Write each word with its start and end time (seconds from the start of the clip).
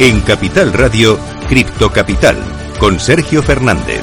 En 0.00 0.20
Capital 0.20 0.72
Radio, 0.72 1.18
Cripto 1.48 1.90
Capital, 1.90 2.36
con 2.78 3.00
Sergio 3.00 3.42
Fernández. 3.42 4.00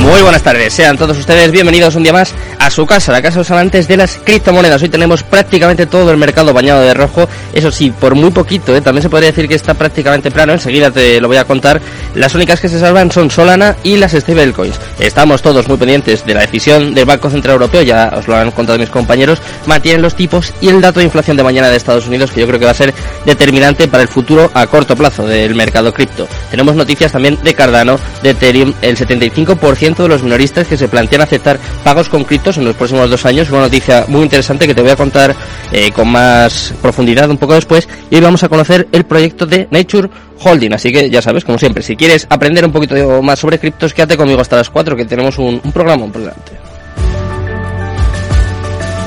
Muy 0.00 0.20
buenas 0.20 0.42
tardes, 0.42 0.74
sean 0.74 0.98
todos 0.98 1.16
ustedes 1.16 1.50
bienvenidos 1.50 1.94
un 1.94 2.02
día 2.02 2.12
más 2.12 2.34
a 2.60 2.68
su 2.68 2.86
casa, 2.86 3.10
la 3.10 3.22
casa 3.22 3.36
de 3.36 3.40
los 3.40 3.50
amantes 3.50 3.88
de 3.88 3.96
las 3.96 4.18
criptomonedas. 4.22 4.82
Hoy 4.82 4.90
tenemos 4.90 5.22
prácticamente 5.22 5.86
todo 5.86 6.10
el 6.10 6.18
mercado 6.18 6.52
bañado 6.52 6.82
de 6.82 6.92
rojo, 6.92 7.26
eso 7.54 7.72
sí, 7.72 7.90
por 7.90 8.14
muy 8.14 8.30
poquito, 8.30 8.76
¿eh? 8.76 8.82
también 8.82 9.02
se 9.02 9.08
podría 9.08 9.30
decir 9.30 9.48
que 9.48 9.54
está 9.54 9.72
prácticamente 9.72 10.30
plano, 10.30 10.52
enseguida 10.52 10.90
te 10.90 11.20
lo 11.22 11.28
voy 11.28 11.38
a 11.38 11.44
contar. 11.44 11.80
Las 12.14 12.34
únicas 12.34 12.60
que 12.60 12.68
se 12.68 12.78
salvan 12.78 13.10
son 13.10 13.30
Solana 13.30 13.76
y 13.82 13.96
las 13.96 14.12
stablecoins. 14.12 14.78
Estamos 14.98 15.40
todos 15.40 15.68
muy 15.68 15.78
pendientes 15.78 16.26
de 16.26 16.34
la 16.34 16.42
decisión 16.42 16.92
del 16.92 17.06
Banco 17.06 17.30
Central 17.30 17.54
Europeo, 17.54 17.80
ya 17.80 18.12
os 18.14 18.28
lo 18.28 18.36
han 18.36 18.50
contado 18.50 18.78
mis 18.78 18.90
compañeros, 18.90 19.40
mantienen 19.64 20.02
los 20.02 20.14
tipos 20.14 20.52
y 20.60 20.68
el 20.68 20.82
dato 20.82 21.00
de 21.00 21.06
inflación 21.06 21.38
de 21.38 21.42
mañana 21.42 21.70
de 21.70 21.76
Estados 21.76 22.06
Unidos, 22.08 22.30
que 22.30 22.40
yo 22.40 22.46
creo 22.46 22.58
que 22.58 22.66
va 22.66 22.72
a 22.72 22.74
ser 22.74 22.92
determinante 23.24 23.88
para 23.88 24.02
el 24.02 24.08
futuro 24.08 24.50
a 24.52 24.66
corto 24.66 24.94
plazo 24.96 25.26
del 25.26 25.54
mercado 25.54 25.94
cripto. 25.94 26.28
Tenemos 26.50 26.74
noticias 26.74 27.10
también 27.10 27.38
de 27.42 27.54
Cardano, 27.54 27.98
de 28.22 28.30
Ethereum, 28.30 28.74
el 28.82 28.98
75% 28.98 29.96
de 29.96 30.08
los 30.08 30.22
minoristas 30.22 30.66
que 30.66 30.76
se 30.76 30.88
plantean 30.88 31.22
aceptar 31.22 31.58
pagos 31.82 32.10
con 32.10 32.24
en 32.56 32.64
los 32.64 32.76
próximos 32.76 33.08
dos 33.10 33.24
años. 33.26 33.50
Una 33.50 33.60
noticia 33.60 34.04
muy 34.08 34.22
interesante 34.22 34.66
que 34.66 34.74
te 34.74 34.82
voy 34.82 34.90
a 34.90 34.96
contar 34.96 35.34
eh, 35.72 35.90
con 35.92 36.08
más 36.08 36.74
profundidad 36.80 37.30
un 37.30 37.38
poco 37.38 37.54
después. 37.54 37.88
Y 38.10 38.16
hoy 38.16 38.20
vamos 38.20 38.42
a 38.42 38.48
conocer 38.48 38.88
el 38.92 39.04
proyecto 39.04 39.46
de 39.46 39.68
Nature 39.70 40.10
Holding. 40.42 40.74
Así 40.74 40.92
que 40.92 41.10
ya 41.10 41.22
sabes, 41.22 41.44
como 41.44 41.58
siempre, 41.58 41.82
si 41.82 41.96
quieres 41.96 42.26
aprender 42.28 42.64
un 42.64 42.72
poquito 42.72 43.22
más 43.22 43.38
sobre 43.38 43.58
criptos, 43.58 43.94
quédate 43.94 44.16
conmigo 44.16 44.40
hasta 44.40 44.56
las 44.56 44.70
4 44.70 44.96
que 44.96 45.04
tenemos 45.04 45.38
un, 45.38 45.60
un 45.62 45.72
programa 45.72 46.06
por 46.06 46.20
delante. 46.20 46.52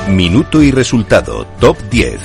Minuto 0.08 0.62
y 0.62 0.70
resultado, 0.70 1.46
top 1.58 1.78
10. 1.90 2.20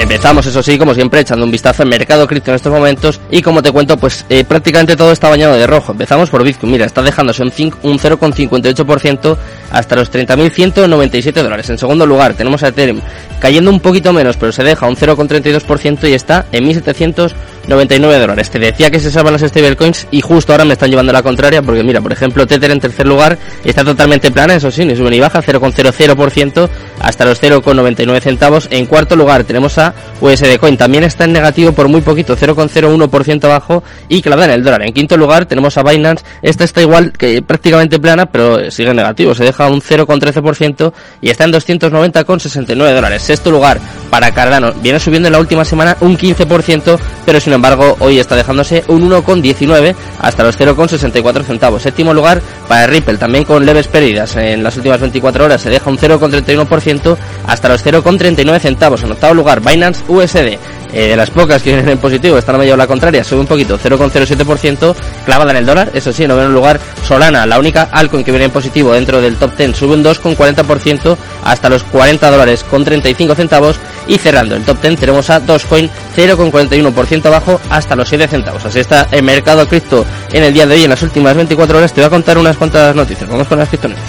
Empezamos, 0.00 0.46
eso 0.46 0.62
sí, 0.62 0.78
como 0.78 0.94
siempre, 0.94 1.20
echando 1.20 1.44
un 1.44 1.50
vistazo 1.50 1.82
al 1.82 1.88
mercado 1.88 2.26
cripto 2.26 2.50
en 2.50 2.54
estos 2.54 2.72
momentos 2.72 3.20
y 3.30 3.42
como 3.42 3.62
te 3.62 3.70
cuento, 3.70 3.98
pues 3.98 4.24
eh, 4.30 4.44
prácticamente 4.44 4.96
todo 4.96 5.12
está 5.12 5.28
bañado 5.28 5.56
de 5.56 5.66
rojo. 5.66 5.92
Empezamos 5.92 6.30
por 6.30 6.42
Bitcoin, 6.42 6.72
mira, 6.72 6.86
está 6.86 7.02
dejándose 7.02 7.42
un, 7.42 7.52
un 7.82 7.98
0,58% 7.98 9.36
hasta 9.70 9.96
los 9.96 10.10
30.197 10.12 11.32
dólares. 11.32 11.70
En 11.70 11.78
segundo 11.78 12.06
lugar, 12.06 12.34
tenemos 12.34 12.62
a 12.62 12.68
Ethereum 12.68 13.00
cayendo 13.40 13.70
un 13.70 13.80
poquito 13.80 14.12
menos, 14.12 14.36
pero 14.36 14.52
se 14.52 14.62
deja 14.62 14.86
un 14.86 14.96
0,32% 14.96 16.08
y 16.08 16.14
está 16.14 16.46
en 16.52 16.66
1.700 16.66 17.32
99 17.70 18.18
dólares. 18.18 18.50
Te 18.50 18.58
decía 18.58 18.90
que 18.90 19.00
se 19.00 19.10
salvan 19.10 19.34
las 19.34 19.42
stablecoins 19.42 20.08
y 20.10 20.20
justo 20.20 20.52
ahora 20.52 20.64
me 20.64 20.72
están 20.72 20.90
llevando 20.90 21.12
la 21.12 21.22
contraria 21.22 21.62
porque 21.62 21.82
mira, 21.82 22.00
por 22.00 22.12
ejemplo, 22.12 22.46
Tether 22.46 22.70
en 22.70 22.80
tercer 22.80 23.06
lugar 23.06 23.38
está 23.64 23.84
totalmente 23.84 24.30
plana, 24.30 24.54
eso 24.54 24.70
sí, 24.70 24.84
ni 24.84 24.96
sube 24.96 25.10
ni 25.10 25.20
baja, 25.20 25.42
0,00% 25.42 26.68
hasta 27.00 27.24
los 27.24 27.42
0,99 27.42 28.20
centavos. 28.20 28.68
En 28.70 28.86
cuarto 28.86 29.16
lugar 29.16 29.44
tenemos 29.44 29.78
a 29.78 29.94
USD 30.20 30.58
Coin, 30.58 30.76
también 30.76 31.04
está 31.04 31.24
en 31.24 31.32
negativo 31.32 31.72
por 31.72 31.88
muy 31.88 32.00
poquito, 32.00 32.36
0,01% 32.36 33.44
abajo 33.44 33.82
y 34.08 34.22
clavada 34.22 34.46
en 34.46 34.52
el 34.52 34.64
dólar. 34.64 34.82
En 34.82 34.92
quinto 34.92 35.16
lugar 35.16 35.46
tenemos 35.46 35.76
a 35.78 35.82
Binance, 35.82 36.24
esta 36.42 36.64
está 36.64 36.82
igual 36.82 37.12
que 37.12 37.42
prácticamente 37.42 37.98
plana, 37.98 38.26
pero 38.26 38.70
sigue 38.70 38.90
en 38.90 38.96
negativo, 38.96 39.34
se 39.34 39.44
deja 39.44 39.59
un 39.68 39.80
0,13% 39.80 40.92
y 41.20 41.30
está 41.30 41.44
en 41.44 41.52
290,69 41.52 42.94
dólares. 42.94 43.22
Sexto 43.22 43.50
lugar 43.50 43.80
para 44.10 44.32
Cardano, 44.32 44.72
viene 44.82 44.98
subiendo 44.98 45.28
en 45.28 45.32
la 45.32 45.38
última 45.38 45.64
semana 45.64 45.96
un 46.00 46.18
15%, 46.18 46.98
pero 47.24 47.40
sin 47.40 47.52
embargo 47.52 47.96
hoy 48.00 48.18
está 48.18 48.36
dejándose 48.36 48.84
un 48.88 49.08
1,19 49.08 49.94
hasta 50.20 50.42
los 50.42 50.58
0,64 50.58 51.44
centavos. 51.44 51.82
Séptimo 51.82 52.12
lugar 52.12 52.42
para 52.68 52.86
Ripple, 52.86 53.18
también 53.18 53.44
con 53.44 53.64
leves 53.64 53.86
pérdidas. 53.86 54.36
En 54.36 54.62
las 54.62 54.76
últimas 54.76 55.00
24 55.00 55.44
horas, 55.44 55.62
se 55.62 55.70
deja 55.70 55.88
un 55.88 55.98
0,31% 55.98 57.16
hasta 57.46 57.68
los 57.68 57.84
0,39 57.84 58.58
centavos. 58.58 59.02
En 59.02 59.12
octavo 59.12 59.34
lugar, 59.34 59.60
Binance 59.60 60.02
USD, 60.08 60.58
eh, 60.92 61.08
de 61.08 61.16
las 61.16 61.30
pocas 61.30 61.62
que 61.62 61.70
vienen 61.74 61.90
en 61.90 61.98
positivo, 61.98 62.36
están 62.38 62.56
a 62.56 62.58
medio 62.58 62.76
la 62.76 62.86
contraria, 62.86 63.22
sube 63.22 63.40
un 63.40 63.46
poquito, 63.46 63.78
0,07%, 63.78 64.94
clavada 65.24 65.52
en 65.52 65.58
el 65.58 65.66
dólar, 65.66 65.90
eso 65.94 66.12
sí, 66.12 66.24
en 66.24 66.30
noveno 66.30 66.50
lugar, 66.50 66.80
Solana, 67.06 67.46
la 67.46 67.58
única 67.58 67.88
altcoin 67.92 68.24
que 68.24 68.32
viene 68.32 68.46
en 68.46 68.50
positivo 68.50 68.92
dentro 68.92 69.20
del 69.20 69.36
top 69.36 69.56
10, 69.56 69.76
sube 69.76 69.94
un 69.94 70.04
2,40% 70.04 71.16
hasta 71.44 71.68
los 71.68 71.84
40 71.84 72.30
dólares 72.30 72.64
con 72.64 72.84
35 72.84 73.34
centavos, 73.34 73.78
y 74.10 74.18
cerrando 74.18 74.56
el 74.56 74.64
top 74.64 74.82
10 74.82 74.98
tenemos 74.98 75.30
a 75.30 75.38
Dogecoin 75.38 75.88
0,41% 76.16 77.26
abajo 77.26 77.60
hasta 77.70 77.94
los 77.94 78.08
7 78.08 78.26
centavos. 78.26 78.64
Así 78.64 78.80
está 78.80 79.06
el 79.12 79.22
mercado 79.22 79.66
cripto 79.68 80.04
en 80.32 80.42
el 80.42 80.52
día 80.52 80.66
de 80.66 80.74
hoy, 80.74 80.84
en 80.84 80.90
las 80.90 81.02
últimas 81.02 81.36
24 81.36 81.78
horas, 81.78 81.92
te 81.92 82.00
voy 82.00 82.08
a 82.08 82.10
contar 82.10 82.36
unas 82.36 82.56
cuantas 82.56 82.94
noticias. 82.94 83.30
Vamos 83.30 83.46
con 83.46 83.58
las 83.58 83.68
criptonews. 83.68 84.00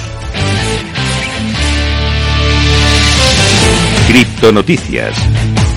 Cripto 4.07 4.51
Noticias. 4.51 5.15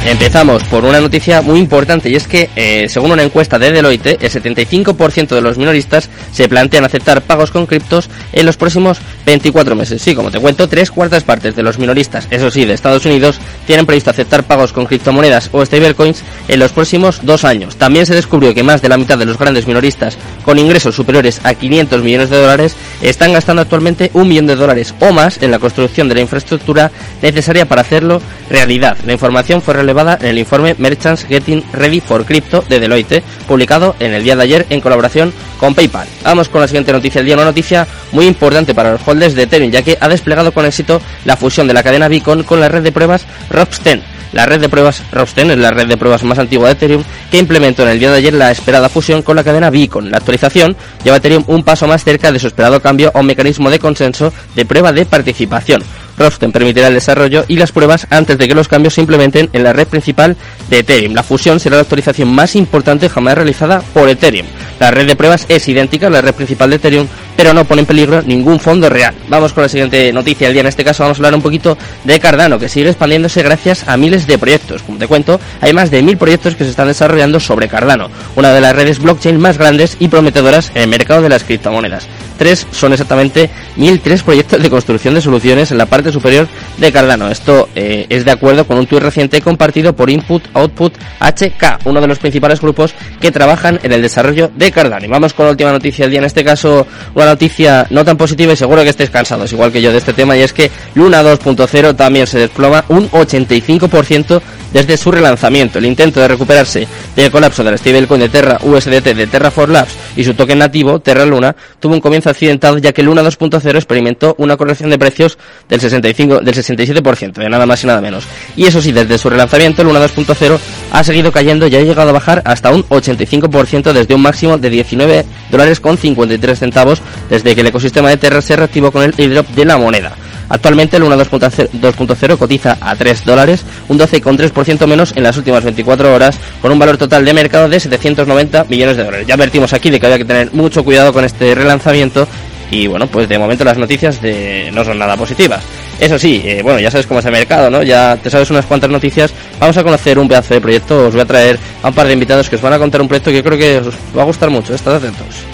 Empezamos 0.07 0.63
por 0.65 0.85
una 0.85 1.01
noticia 1.01 1.41
muy 1.41 1.59
importante 1.59 2.11
y 2.11 2.15
es 2.15 2.29
que, 2.29 2.51
eh, 2.57 2.91
según 2.91 3.13
una 3.13 3.23
encuesta 3.23 3.59
de 3.59 3.73
Deloitte, 3.73 4.19
el 4.21 4.31
75% 4.31 5.35
de 5.35 5.41
los 5.41 5.57
minoristas 5.57 6.11
se 6.31 6.47
plantean 6.47 6.85
aceptar 6.85 7.23
pagos 7.23 7.51
con 7.51 7.65
criptos 7.65 8.11
en 8.35 8.45
los 8.45 8.59
próximos 8.59 8.99
24 9.25 9.75
meses. 9.75 10.03
Sí, 10.03 10.15
como 10.15 10.31
te 10.31 10.39
cuento, 10.39 10.69
tres 10.69 10.91
cuartas 10.91 11.25
partes 11.25 11.57
de 11.57 11.63
los 11.63 11.79
minoristas, 11.79 12.29
eso 12.31 12.51
sí, 12.51 12.67
de 12.67 12.75
Estados 12.75 13.07
Unidos, 13.07 13.41
tienen 13.67 13.87
previsto 13.87 14.11
aceptar 14.11 14.45
pagos 14.45 14.75
con 14.75 14.85
criptomonedas 14.85 15.49
o 15.53 15.65
stablecoins 15.65 16.23
en 16.49 16.61
los 16.61 16.73
próximos 16.73 17.21
dos 17.23 17.45
años. 17.45 17.77
También 17.77 18.05
se 18.05 18.15
descubrió 18.15 18.53
que 18.53 18.63
más 18.63 18.83
de 18.83 18.91
la 18.91 18.99
mitad 18.99 19.17
de 19.17 19.25
los 19.25 19.39
grandes 19.39 19.67
minoristas 19.67 20.19
con 20.45 20.59
ingresos 20.59 20.95
superiores 20.95 21.41
a 21.45 21.55
500 21.55 22.03
millones 22.03 22.29
de 22.29 22.37
dólares 22.37 22.77
están 23.01 23.33
gastando 23.33 23.63
actualmente 23.63 24.11
un 24.13 24.29
millón 24.29 24.49
de 24.49 24.57
dólares 24.57 24.95
o 25.01 25.13
más 25.13 25.43
en 25.43 25.51
la 25.51 25.59
construcción 25.59 26.11
de 26.11 26.17
la 26.17 26.21
infraestructura 26.21 26.91
necesaria 27.23 27.67
para 27.67 27.81
hacerlo 27.81 28.21
realidad. 28.51 28.99
La 29.07 29.15
información 29.15 29.63
fue 29.63 29.73
en 29.95 30.27
el 30.27 30.39
informe 30.39 30.75
Merchants 30.77 31.25
Getting 31.25 31.63
Ready 31.73 32.01
for 32.01 32.25
Crypto 32.25 32.65
de 32.69 32.81
Deloitte, 32.81 33.23
publicado 33.47 33.95
en 34.01 34.13
el 34.13 34.25
día 34.25 34.35
de 34.35 34.43
ayer 34.43 34.67
en 34.71 34.81
colaboración 34.81 35.33
con 35.57 35.75
PayPal. 35.75 36.09
Vamos 36.25 36.49
con 36.49 36.61
la 36.61 36.67
siguiente 36.67 36.93
noticia 36.93 37.21
del 37.21 37.27
día, 37.27 37.37
una 37.37 37.45
noticia 37.45 37.87
muy 38.11 38.27
importante 38.27 38.75
para 38.75 38.93
los 38.93 39.07
holders 39.07 39.35
de 39.35 39.45
Ethereum, 39.45 39.71
ya 39.71 39.83
que 39.83 39.97
ha 40.01 40.09
desplegado 40.09 40.53
con 40.53 40.67
éxito 40.67 41.01
la 41.25 41.37
fusión 41.37 41.69
de 41.69 41.75
la 41.75 41.85
cadena 41.85 42.09
Beacon 42.09 42.43
con 42.43 42.61
la 42.61 42.69
red 42.69 42.83
de 42.83 42.91
pruebas 42.91 43.25
Ropsten. 43.51 44.03
La 44.33 44.47
red 44.47 44.61
de 44.61 44.69
pruebas 44.69 45.01
Ropsten 45.13 45.53
es 45.53 45.59
la 45.59 45.71
red 45.71 45.87
de 45.87 45.97
pruebas 45.97 46.25
más 46.25 46.41
antigua 46.41 46.67
de 46.67 46.73
Ethereum 46.73 47.05
que 47.35 47.41
implementó 47.41 47.83
en 47.83 47.89
el 47.89 47.99
día 47.99 48.13
de 48.13 48.19
ayer 48.19 48.33
la 48.33 48.53
esperada 48.53 48.89
fusión 48.89 49.23
con 49.23 49.35
la 49.35 49.43
cadena 49.43 49.69
Beacon. 49.69 50.09
La 50.09 50.19
actualización 50.19 50.77
lleva 51.03 51.17
a 51.17 51.19
Ethereum 51.19 51.43
un 51.49 51.65
paso 51.65 51.85
más 51.89 52.05
cerca 52.05 52.31
de 52.31 52.39
su 52.39 52.47
esperado 52.47 52.81
cambio 52.81 53.11
a 53.13 53.19
un 53.19 53.27
mecanismo 53.27 53.71
de 53.71 53.81
consenso 53.81 54.33
de 54.55 54.65
prueba 54.65 54.93
de 54.93 55.05
participación. 55.05 55.83
Ropsten 56.17 56.53
permitirá 56.53 56.87
el 56.87 56.95
desarrollo 56.95 57.45
y 57.49 57.57
las 57.57 57.73
pruebas 57.73 58.07
antes 58.11 58.39
de 58.39 58.47
que 58.47 58.55
los 58.55 58.69
cambios 58.69 58.95
se 58.95 59.01
implementen 59.01 59.51
en 59.53 59.65
la 59.65 59.73
red 59.73 59.89
principal 59.89 60.37
de 60.71 60.79
Ethereum. 60.79 61.13
La 61.13 61.25
fusión 61.25 61.59
será 61.59 61.75
la 61.75 61.83
actualización 61.83 62.33
más 62.33 62.55
importante 62.55 63.09
jamás 63.09 63.35
realizada 63.35 63.81
por 63.81 64.09
Ethereum. 64.09 64.47
La 64.79 64.93
red 64.93 65.09
de 65.09 65.17
pruebas 65.17 65.45
es 65.49 65.67
idéntica 65.67 66.07
a 66.07 66.11
la 66.11 66.21
red 66.21 66.35
principal 66.35 66.71
de 66.71 66.77
Ethereum, 66.77 67.09
pero 67.37 67.53
no 67.53 67.65
pone 67.65 67.81
en 67.81 67.87
peligro 67.87 68.23
ningún 68.23 68.61
fondo 68.61 68.89
real. 68.89 69.15
Vamos 69.29 69.53
con 69.53 69.63
la 69.63 69.69
siguiente 69.69 70.13
noticia 70.13 70.47
del 70.47 70.55
día. 70.55 70.61
En 70.63 70.69
este 70.69 70.85
caso 70.85 71.03
vamos 71.03 71.19
a 71.19 71.21
hablar 71.21 71.35
un 71.35 71.43
poquito 71.43 71.77
de 72.05 72.21
Cardano, 72.21 72.59
que 72.59 72.69
sigue 72.69 72.89
expandiéndose 72.89 73.43
gracias 73.43 73.87
a 73.89 73.97
miles 73.97 74.27
de 74.27 74.39
proyectos. 74.39 74.83
Como 74.83 74.99
te 74.99 75.07
cuento, 75.07 75.41
hay 75.61 75.73
más 75.73 75.91
de 75.91 76.03
mil 76.03 76.17
proyectos 76.17 76.55
que 76.55 76.65
se 76.65 76.71
están 76.71 76.89
desarrollando 76.89 77.41
sobre 77.41 77.69
Cardano, 77.69 78.11
una 78.37 78.53
de 78.53 78.61
las 78.61 78.75
redes 78.75 78.99
blockchain 78.99 79.39
más 79.39 79.59
grandes 79.59 79.97
y 79.99 80.09
prometedoras 80.09 80.71
en 80.75 80.83
el 80.83 80.89
mercado 80.89 81.23
de 81.23 81.29
las 81.29 81.45
criptomonedas. 81.45 82.07
Tres 82.39 82.67
son 82.73 82.93
exactamente 82.93 83.49
mil 83.77 84.01
tres 84.01 84.23
proyectos 84.23 84.61
de 84.61 84.69
construcción 84.69 85.15
de 85.15 85.21
soluciones 85.21 85.71
en 85.71 85.79
la 85.79 85.87
parte 85.87 86.11
superior 86.11 86.49
de 86.79 86.91
Cardano. 86.91 87.31
Esto 87.31 87.69
eh, 87.75 88.07
es 88.09 88.25
de 88.25 88.33
acuerdo 88.33 88.67
con 88.67 88.79
un 88.79 88.87
tuit 88.87 89.03
reciente 89.03 89.41
compartido 89.41 89.95
por 89.95 90.11
Input 90.11 90.43
Output 90.53 90.95
HK, 91.21 91.85
uno 91.85 92.01
de 92.01 92.07
los 92.09 92.19
principales 92.19 92.61
grupos 92.61 92.95
que 93.21 93.31
trabajan 93.31 93.79
en 93.83 93.93
el 93.93 94.03
desarrollo 94.03 94.51
de 94.55 94.73
Cardano. 94.73 95.05
Y 95.07 95.09
vamos 95.09 95.33
con 95.33 95.47
la 95.47 95.53
última 95.53 95.71
noticia 95.71 96.05
del 96.05 96.11
día, 96.11 96.19
en 96.19 96.27
este 96.27 96.45
caso 96.45 96.87
una 97.25 97.33
noticia 97.33 97.87
no 97.91 98.05
tan 98.05 98.17
positiva 98.17 98.53
y 98.53 98.57
seguro 98.57 98.83
que 98.83 98.91
estéis 98.91 99.11
cansados, 99.11 99.51
igual 99.53 99.73
que 99.73 99.81
yo, 99.81 99.91
de 99.91 99.99
este 99.99 100.13
tema, 100.13 100.37
y 100.37 100.43
es 100.43 100.53
que 100.53 100.71
Luna 100.95 101.23
2.0 101.23 101.97
también 101.97 102.27
se 102.27 102.39
desploma 102.39 102.85
un 102.89 103.11
85% 103.11 104.43
desde 104.75 104.97
su 104.97 105.11
relanzamiento. 105.11 105.79
El 105.79 105.87
intento 105.87 106.21
de 106.21 106.29
recuperarse 106.29 106.87
del 107.17 107.31
colapso 107.31 107.65
del 107.65 107.79
stablecoin 107.79 108.21
de 108.21 108.29
Terra 108.29 108.59
USDT 108.61 109.15
de 109.15 109.27
Terra 109.29 109.51
for 109.51 109.69
Labs 109.69 109.95
y 110.17 110.25
su 110.25 110.35
token 110.35 110.59
nativo, 110.59 110.99
Terra 110.99 111.25
Luna, 111.25 111.55
tuvo 111.79 111.95
un 111.95 112.01
comienzo 112.01 112.29
accidentado 112.29 112.77
ya 112.79 112.93
que 112.93 113.03
Luna 113.03 113.23
2.0 113.23 113.77
experimentó 113.77 114.35
una 114.39 114.57
corrección 114.57 114.91
de 114.91 114.99
precios 114.99 115.39
del 115.69 115.81
65, 115.81 116.41
del 116.41 116.55
67%, 116.55 117.33
de 117.35 117.49
nada 117.49 117.67
más 117.67 117.83
y 117.85 117.87
nada 117.87 118.01
menos. 118.01 118.25
Y 118.57 118.67
eso 118.67 118.83
sí, 118.83 118.93
desde 118.93 119.17
su 119.17 119.31
relanzamiento, 119.31 119.85
Luna 119.85 120.01
2.0 120.01 120.59
ha 120.91 121.05
seguido 121.05 121.31
cayendo 121.31 121.69
y 121.69 121.77
ha 121.77 121.81
llegado 121.81 122.11
a 122.11 122.13
bajar 122.13 122.43
hasta 122.45 122.71
un 122.71 122.85
85% 122.85 123.93
desde 123.93 124.15
un 124.15 124.23
máximo 124.23 124.59
de 124.59 124.71
19 124.71 125.25
dólares 125.51 125.79
con 125.79 125.97
53 125.97 126.59
centavos 126.59 127.01
desde 127.29 127.55
que 127.55 127.61
el 127.61 127.69
ecosistema 127.69 128.09
de 128.09 128.17
Terra 128.17 128.43
se 128.43 128.57
reactivó 128.57 128.91
con 128.91 129.03
el 129.03 129.15
airdrop 129.17 129.49
de 129.49 129.65
la 129.65 129.79
moneda. 129.79 130.13
Actualmente 130.49 130.99
Luna 130.99 131.17
2.0 131.17 132.39
cotiza 132.39 132.77
a 132.81 132.95
3 132.95 133.25
dólares, 133.25 133.65
un 133.89 133.99
12,3% 133.99 134.87
menos 134.87 135.13
en 135.17 135.23
las 135.23 135.37
últimas 135.37 135.65
24 135.65 136.15
horas, 136.15 136.39
con 136.61 136.71
un 136.71 136.79
valor 136.79 136.99
total 136.99 137.25
de 137.25 137.33
mercado 137.33 137.69
de 137.69 137.81
790 137.81 138.65
millones 138.65 138.97
de 138.97 139.05
dólares. 139.05 139.27
Ya 139.27 139.35
advertimos 139.35 139.73
aquí 139.73 139.91
de 139.91 139.99
que 139.99 140.07
había 140.07 140.19
que 140.19 140.25
tener 140.25 140.53
mucho 140.53 140.85
cuidado 140.85 141.13
con 141.13 141.25
este 141.25 141.55
relanzamiento 141.55 142.29
y 142.71 142.87
bueno, 142.87 143.07
pues 143.07 143.29
de 143.29 143.39
momento 143.39 143.65
las 143.65 143.79
noticias 143.79 144.21
de... 144.21 144.71
no 144.73 144.85
son 144.85 144.99
nada 144.99 145.17
positivas. 145.17 145.63
Eso 146.01 146.19
sí, 146.19 146.43
eh, 146.45 146.61
bueno, 146.63 146.81
ya 146.81 146.91
sabes 146.91 147.07
cómo 147.07 147.21
es 147.21 147.27
el 147.27 147.33
mercado, 147.33 147.71
¿no? 147.71 147.83
Ya 147.83 148.17
te 148.17 148.31
sabes 148.31 148.51
unas 148.51 148.67
cuantas 148.67 148.91
noticias. 148.91 149.33
Vamos 149.61 149.77
a 149.77 149.85
conocer 149.85 150.19
un 150.19 150.29
pedazo 150.29 150.55
de 150.55 150.61
proyecto. 150.61 151.07
Os 151.07 151.13
voy 151.13 151.23
a 151.23 151.27
traer 151.27 151.59
a 151.83 151.89
un 151.89 151.95
par 151.95 152.07
de 152.07 152.15
invitados 152.15 152.49
que 152.49 152.57
os 152.57 152.63
van 152.63 152.73
a 152.73 152.79
contar 152.79 153.01
un 153.01 153.09
proyecto 153.09 153.31
que 153.31 153.43
creo 153.43 153.59
que 153.59 153.79
os 153.79 153.95
va 154.17 154.23
a 154.23 154.27
gustar 154.27 154.51
mucho. 154.51 154.75
Estad 154.75 154.97
atentos. 154.97 155.54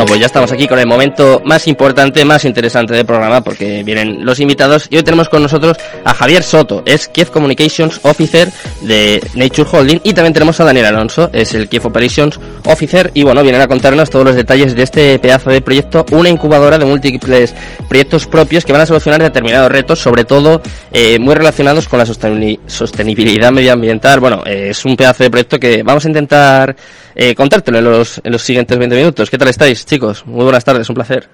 Bueno, 0.00 0.12
pues 0.12 0.20
ya 0.20 0.26
estamos 0.28 0.50
aquí 0.50 0.66
con 0.66 0.78
el 0.78 0.86
momento 0.86 1.42
más 1.44 1.68
importante, 1.68 2.24
más 2.24 2.46
interesante 2.46 2.94
del 2.94 3.04
programa, 3.04 3.44
porque 3.44 3.82
vienen 3.82 4.24
los 4.24 4.40
invitados. 4.40 4.86
Y 4.88 4.96
hoy 4.96 5.02
tenemos 5.02 5.28
con 5.28 5.42
nosotros 5.42 5.76
a 6.06 6.14
Javier 6.14 6.42
Soto, 6.42 6.82
es 6.86 7.12
Chief 7.12 7.28
Communications 7.28 8.00
Officer 8.04 8.50
de 8.80 9.22
Nature 9.34 9.68
Holding. 9.70 10.00
Y 10.02 10.14
también 10.14 10.32
tenemos 10.32 10.58
a 10.58 10.64
Daniel 10.64 10.86
Alonso, 10.86 11.28
es 11.34 11.52
el 11.52 11.68
Chief 11.68 11.84
Operations 11.84 12.40
Officer. 12.64 13.10
Y 13.12 13.24
bueno, 13.24 13.42
vienen 13.42 13.60
a 13.60 13.68
contarnos 13.68 14.08
todos 14.08 14.24
los 14.24 14.36
detalles 14.36 14.74
de 14.74 14.84
este 14.84 15.18
pedazo 15.18 15.50
de 15.50 15.60
proyecto, 15.60 16.06
una 16.12 16.30
incubadora 16.30 16.78
de 16.78 16.86
múltiples 16.86 17.54
proyectos 17.86 18.26
propios 18.26 18.64
que 18.64 18.72
van 18.72 18.80
a 18.80 18.86
solucionar 18.86 19.22
determinados 19.22 19.70
retos, 19.70 19.98
sobre 19.98 20.24
todo 20.24 20.62
eh, 20.92 21.18
muy 21.18 21.34
relacionados 21.34 21.88
con 21.88 21.98
la 21.98 22.06
sostenibilidad 22.06 23.52
medioambiental. 23.52 24.18
Bueno, 24.18 24.44
eh, 24.46 24.68
es 24.70 24.82
un 24.86 24.96
pedazo 24.96 25.24
de 25.24 25.30
proyecto 25.30 25.60
que 25.60 25.82
vamos 25.82 26.06
a 26.06 26.08
intentar 26.08 26.74
eh, 27.14 27.34
contártelo 27.34 27.78
en 27.78 27.84
los, 27.84 28.20
en 28.22 28.32
los 28.32 28.42
siguientes 28.42 28.76
20 28.78 28.96
minutos. 28.96 29.30
¿Qué 29.30 29.38
tal 29.38 29.48
estáis, 29.48 29.84
chicos? 29.84 30.24
Muy 30.26 30.44
buenas 30.44 30.64
tardes, 30.64 30.88
un 30.88 30.94
placer. 30.94 31.28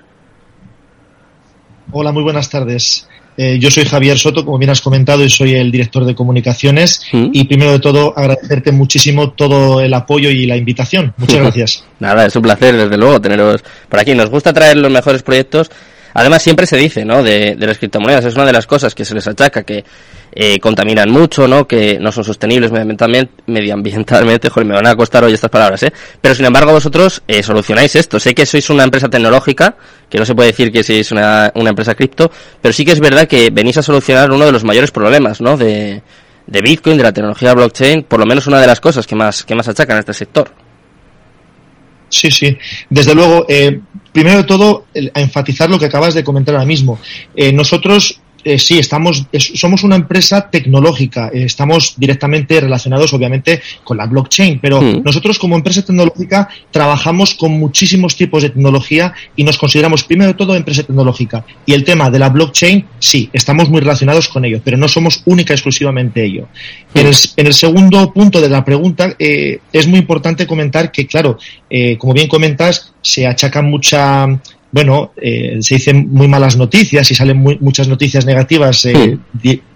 Hola, 1.93 2.12
muy 2.12 2.23
buenas 2.23 2.50
tardes. 2.50 3.08
Eh, 3.37 3.58
yo 3.58 3.70
soy 3.70 3.84
Javier 3.84 4.19
Soto, 4.19 4.44
como 4.44 4.58
bien 4.58 4.70
has 4.70 4.81
comentado, 4.81 5.23
y 5.23 5.28
soy 5.28 5.55
el 5.55 5.70
director 5.70 6.05
de 6.05 6.14
comunicaciones. 6.14 7.02
¿Mm? 7.12 7.31
Y 7.32 7.44
primero 7.44 7.73
de 7.73 7.81
todo, 7.81 8.14
agradecerte 8.17 8.73
muchísimo 8.73 9.32
todo 9.32 9.81
el 9.81 9.93
apoyo 9.93 10.31
y 10.31 10.46
la 10.46 10.56
invitación. 10.56 11.12
Muchas 11.19 11.38
gracias. 11.43 11.84
Nada, 12.00 12.26
es 12.26 12.34
un 12.34 12.43
placer, 12.43 12.76
desde 12.76 12.96
luego, 12.96 13.20
teneros 13.20 13.62
por 13.88 14.00
aquí. 14.00 14.14
Nos 14.14 14.31
gusta 14.31 14.52
traer 14.52 14.79
los 14.79 14.90
mejores 14.90 15.22
proyectos. 15.22 15.70
Además, 16.14 16.43
siempre 16.43 16.67
se 16.67 16.79
dice, 16.79 17.05
¿no? 17.05 17.22
De, 17.22 17.56
de 17.56 17.67
las 17.67 17.76
criptomonedas, 17.76 18.25
es 18.25 18.34
una 18.34 18.46
de 18.46 18.52
las 18.52 18.67
cosas 18.67 18.94
que 18.94 19.05
se 19.05 19.14
les 19.14 19.26
achaca, 19.26 19.64
que 19.64 19.84
eh, 20.38 20.60
contaminan 20.60 21.10
mucho, 21.10 21.48
¿no? 21.48 21.66
Que 21.66 21.98
no 21.98 22.12
son 22.12 22.22
sostenibles 22.22 22.70
medioambientalmente, 23.46 24.50
joder, 24.50 24.66
me 24.66 24.74
van 24.74 24.86
a 24.86 24.94
costar 24.94 25.24
hoy 25.24 25.32
estas 25.32 25.48
palabras, 25.48 25.82
¿eh? 25.82 25.92
Pero 26.20 26.34
sin 26.34 26.44
embargo 26.44 26.72
vosotros 26.72 27.22
eh, 27.26 27.42
solucionáis 27.42 27.96
esto. 27.96 28.20
Sé 28.20 28.34
que 28.34 28.44
sois 28.44 28.68
una 28.68 28.84
empresa 28.84 29.08
tecnológica, 29.08 29.76
que 30.10 30.18
no 30.18 30.26
se 30.26 30.34
puede 30.34 30.48
decir 30.48 30.70
que 30.70 30.84
sois 30.84 31.10
una, 31.10 31.50
una 31.54 31.70
empresa 31.70 31.94
cripto, 31.94 32.30
pero 32.60 32.74
sí 32.74 32.84
que 32.84 32.92
es 32.92 33.00
verdad 33.00 33.26
que 33.26 33.48
venís 33.50 33.78
a 33.78 33.82
solucionar 33.82 34.30
uno 34.30 34.44
de 34.44 34.52
los 34.52 34.62
mayores 34.62 34.90
problemas, 34.90 35.40
¿no? 35.40 35.56
De, 35.56 36.02
de 36.46 36.60
Bitcoin, 36.60 36.98
de 36.98 37.02
la 37.02 37.12
tecnología 37.12 37.54
blockchain, 37.54 38.02
por 38.02 38.20
lo 38.20 38.26
menos 38.26 38.46
una 38.46 38.60
de 38.60 38.66
las 38.66 38.78
cosas 38.78 39.06
que 39.06 39.16
más, 39.16 39.42
que 39.42 39.54
más 39.54 39.66
achacan 39.68 39.96
a 39.96 40.00
este 40.00 40.12
sector. 40.12 40.52
Sí, 42.10 42.30
sí. 42.30 42.56
Desde 42.90 43.14
luego, 43.14 43.46
eh, 43.48 43.80
primero 44.12 44.36
de 44.36 44.44
todo, 44.44 44.84
a 45.14 45.20
enfatizar 45.20 45.70
lo 45.70 45.78
que 45.78 45.86
acabas 45.86 46.12
de 46.12 46.22
comentar 46.22 46.54
ahora 46.54 46.66
mismo. 46.66 47.00
Eh, 47.34 47.52
nosotros 47.52 48.20
eh, 48.48 48.60
sí, 48.60 48.78
estamos, 48.78 49.26
somos 49.37 49.82
una 49.82 49.96
empresa 49.96 50.48
tecnológica, 50.48 51.31
eh, 51.34 51.43
estamos 51.43 51.94
directamente 51.96 52.60
relacionados 52.60 53.12
obviamente 53.12 53.60
con 53.82 53.96
la 53.96 54.06
blockchain, 54.06 54.60
pero 54.60 54.81
mm. 54.81 55.02
nosotros 55.02 55.40
como 55.40 55.56
empresa 55.56 55.82
tecnológica 55.84 56.48
trabajamos 56.70 57.34
con 57.34 57.58
muchísimos 57.58 58.14
tipos 58.14 58.44
de 58.44 58.50
tecnología 58.50 59.12
y 59.34 59.43
nos 59.43 59.58
consideramos 59.58 60.04
primero 60.04 60.31
de 60.31 60.38
todo 60.38 60.54
empresa 60.54 60.84
tecnológica. 60.84 61.44
Y 61.66 61.72
el 61.72 61.82
tema 61.82 62.08
de 62.08 62.20
la 62.20 62.28
blockchain, 62.28 62.87
sí, 63.00 63.28
estamos 63.32 63.69
muy 63.69 63.81
relacionados 63.81 64.28
con 64.28 64.44
ello, 64.44 64.60
pero 64.62 64.76
no 64.76 64.87
somos 64.87 65.22
única 65.25 65.52
y 65.52 65.56
exclusivamente 65.56 66.25
ello. 66.25 66.46
En, 66.94 67.06
el, 67.06 67.52
segundo 67.52 68.12
punto 68.12 68.40
de 68.40 68.48
la 68.48 68.64
pregunta, 68.64 69.16
eh, 69.19 69.58
es 69.72 69.88
muy 69.88 69.98
importante 69.98 70.46
comentar 70.46 70.93
que, 70.93 71.08
claro, 71.08 71.37
como 71.98 72.12
bien 72.12 72.28
comentas, 72.28 72.93
se 73.02 73.26
achaca 73.26 73.60
mucha 73.60 74.40
bueno, 74.72 75.12
eh, 75.16 75.58
se 75.60 75.76
dicen 75.76 76.08
muy 76.10 76.28
malas 76.28 76.56
noticias 76.56 77.10
y 77.10 77.14
salen 77.14 77.38
muchas 77.60 77.88
noticias 77.88 78.26
negativas 78.26 78.84
eh, 78.84 79.18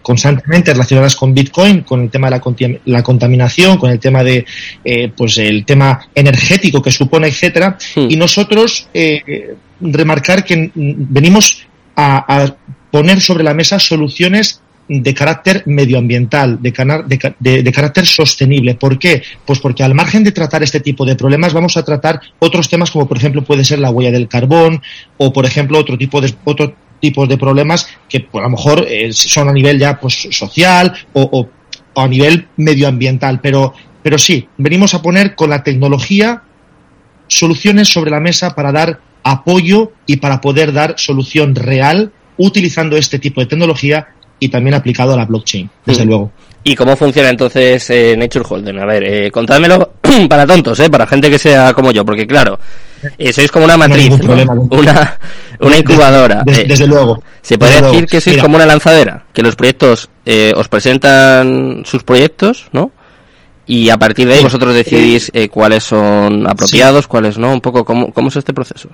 constantemente 0.02 0.72
relacionadas 0.72 1.16
con 1.16 1.32
Bitcoin, 1.32 1.82
con 1.82 2.02
el 2.02 2.10
tema 2.10 2.28
de 2.28 2.80
la, 2.84 3.02
contaminación, 3.02 3.78
con 3.78 3.90
el 3.90 3.98
tema 3.98 4.24
de, 4.24 4.44
eh, 4.84 5.10
pues 5.16 5.38
el 5.38 5.64
tema 5.64 6.00
energético 6.14 6.82
que 6.82 6.90
supone, 6.90 7.28
etcétera. 7.28 7.78
Y 7.96 8.16
nosotros 8.16 8.88
remarcar 9.80 10.44
que 10.44 10.70
venimos 10.74 11.66
a 11.96 12.54
poner 12.90 13.20
sobre 13.20 13.44
la 13.44 13.54
mesa 13.54 13.78
soluciones 13.78 14.60
de 14.92 15.14
carácter 15.14 15.62
medioambiental, 15.66 16.60
de, 16.60 16.72
de, 17.38 17.72
carácter 17.72 18.06
sostenible. 18.06 18.74
¿Por 18.74 18.98
qué? 18.98 19.22
Pues 19.46 19.60
porque 19.60 19.84
al 19.84 19.94
margen 19.94 20.24
de 20.24 20.32
tratar 20.32 20.64
este 20.64 20.80
tipo 20.80 21.04
de 21.04 21.14
problemas 21.14 21.52
vamos 21.52 21.76
a 21.76 21.84
tratar 21.84 22.20
otros 22.40 22.68
temas 22.68 22.90
como 22.90 23.06
por 23.06 23.16
ejemplo 23.16 23.44
puede 23.44 23.64
ser 23.64 23.78
la 23.78 23.90
huella 23.90 24.10
del 24.10 24.26
carbón 24.26 24.82
o 25.16 25.32
por 25.32 25.46
ejemplo 25.46 25.78
otro 25.78 25.96
tipo 25.96 26.20
de 26.20 26.34
otro 26.42 26.74
tipos 26.98 27.28
de 27.28 27.38
problemas 27.38 27.88
que 28.08 28.20
pues, 28.20 28.42
a 28.42 28.48
lo 28.48 28.50
mejor 28.50 28.84
eh, 28.88 29.12
son 29.12 29.48
a 29.48 29.52
nivel 29.52 29.78
ya 29.78 30.00
pues 30.00 30.28
social 30.32 30.92
o, 31.12 31.48
a 31.94 32.08
nivel 32.08 32.48
medioambiental. 32.56 33.40
Pero, 33.40 33.72
pero 34.02 34.18
sí, 34.18 34.48
venimos 34.58 34.94
a 34.94 35.02
poner 35.02 35.36
con 35.36 35.50
la 35.50 35.62
tecnología 35.62 36.42
soluciones 37.28 37.88
sobre 37.88 38.10
la 38.10 38.18
mesa 38.18 38.56
para 38.56 38.72
dar 38.72 39.00
apoyo 39.22 39.92
y 40.06 40.16
para 40.16 40.40
poder 40.40 40.72
dar 40.72 40.94
solución 40.98 41.54
real 41.54 42.12
utilizando 42.36 42.96
este 42.96 43.18
tipo 43.20 43.40
de 43.40 43.46
tecnología 43.46 44.08
y 44.40 44.48
también 44.48 44.74
aplicado 44.74 45.12
a 45.14 45.16
la 45.16 45.26
blockchain, 45.26 45.70
desde 45.86 46.04
mm. 46.04 46.08
luego. 46.08 46.32
¿Y 46.62 46.74
cómo 46.74 46.94
funciona 46.94 47.30
entonces 47.30 47.88
eh, 47.88 48.14
Nature 48.18 48.44
Holding? 48.46 48.78
A 48.78 48.84
ver, 48.84 49.02
eh, 49.04 49.30
contádmelo 49.30 49.92
para 50.28 50.46
tontos, 50.46 50.78
¿eh? 50.80 50.90
para 50.90 51.06
gente 51.06 51.30
que 51.30 51.38
sea 51.38 51.72
como 51.72 51.90
yo, 51.90 52.04
porque 52.04 52.26
claro, 52.26 52.58
eh, 53.16 53.32
sois 53.32 53.50
como 53.50 53.64
una 53.64 53.78
matriz, 53.78 54.10
una, 54.20 55.18
una 55.60 55.76
incubadora. 55.76 56.42
Desde, 56.44 56.86
luego. 56.86 57.22
¿Se 57.40 57.56
puede 57.56 57.80
decir 57.80 58.06
que 58.06 58.20
sois 58.20 58.42
como 58.42 58.56
una 58.56 58.66
lanzadera? 58.66 59.24
Que 59.32 59.42
los 59.42 59.56
proyectos 59.56 60.10
os 60.54 60.68
presentan 60.68 61.82
sus 61.86 62.02
proyectos, 62.02 62.68
¿no? 62.72 62.92
Y 63.66 63.88
a 63.88 63.96
partir 63.96 64.26
de 64.26 64.34
ahí 64.34 64.42
vosotros 64.42 64.74
decidís 64.74 65.32
cuáles 65.50 65.84
son 65.84 66.46
apropiados, 66.46 67.06
cuáles 67.06 67.38
no, 67.38 67.52
un 67.52 67.60
poco 67.60 67.84
cómo, 67.84 68.12
cómo 68.12 68.28
es 68.28 68.36
este 68.36 68.52
proceso. 68.52 68.90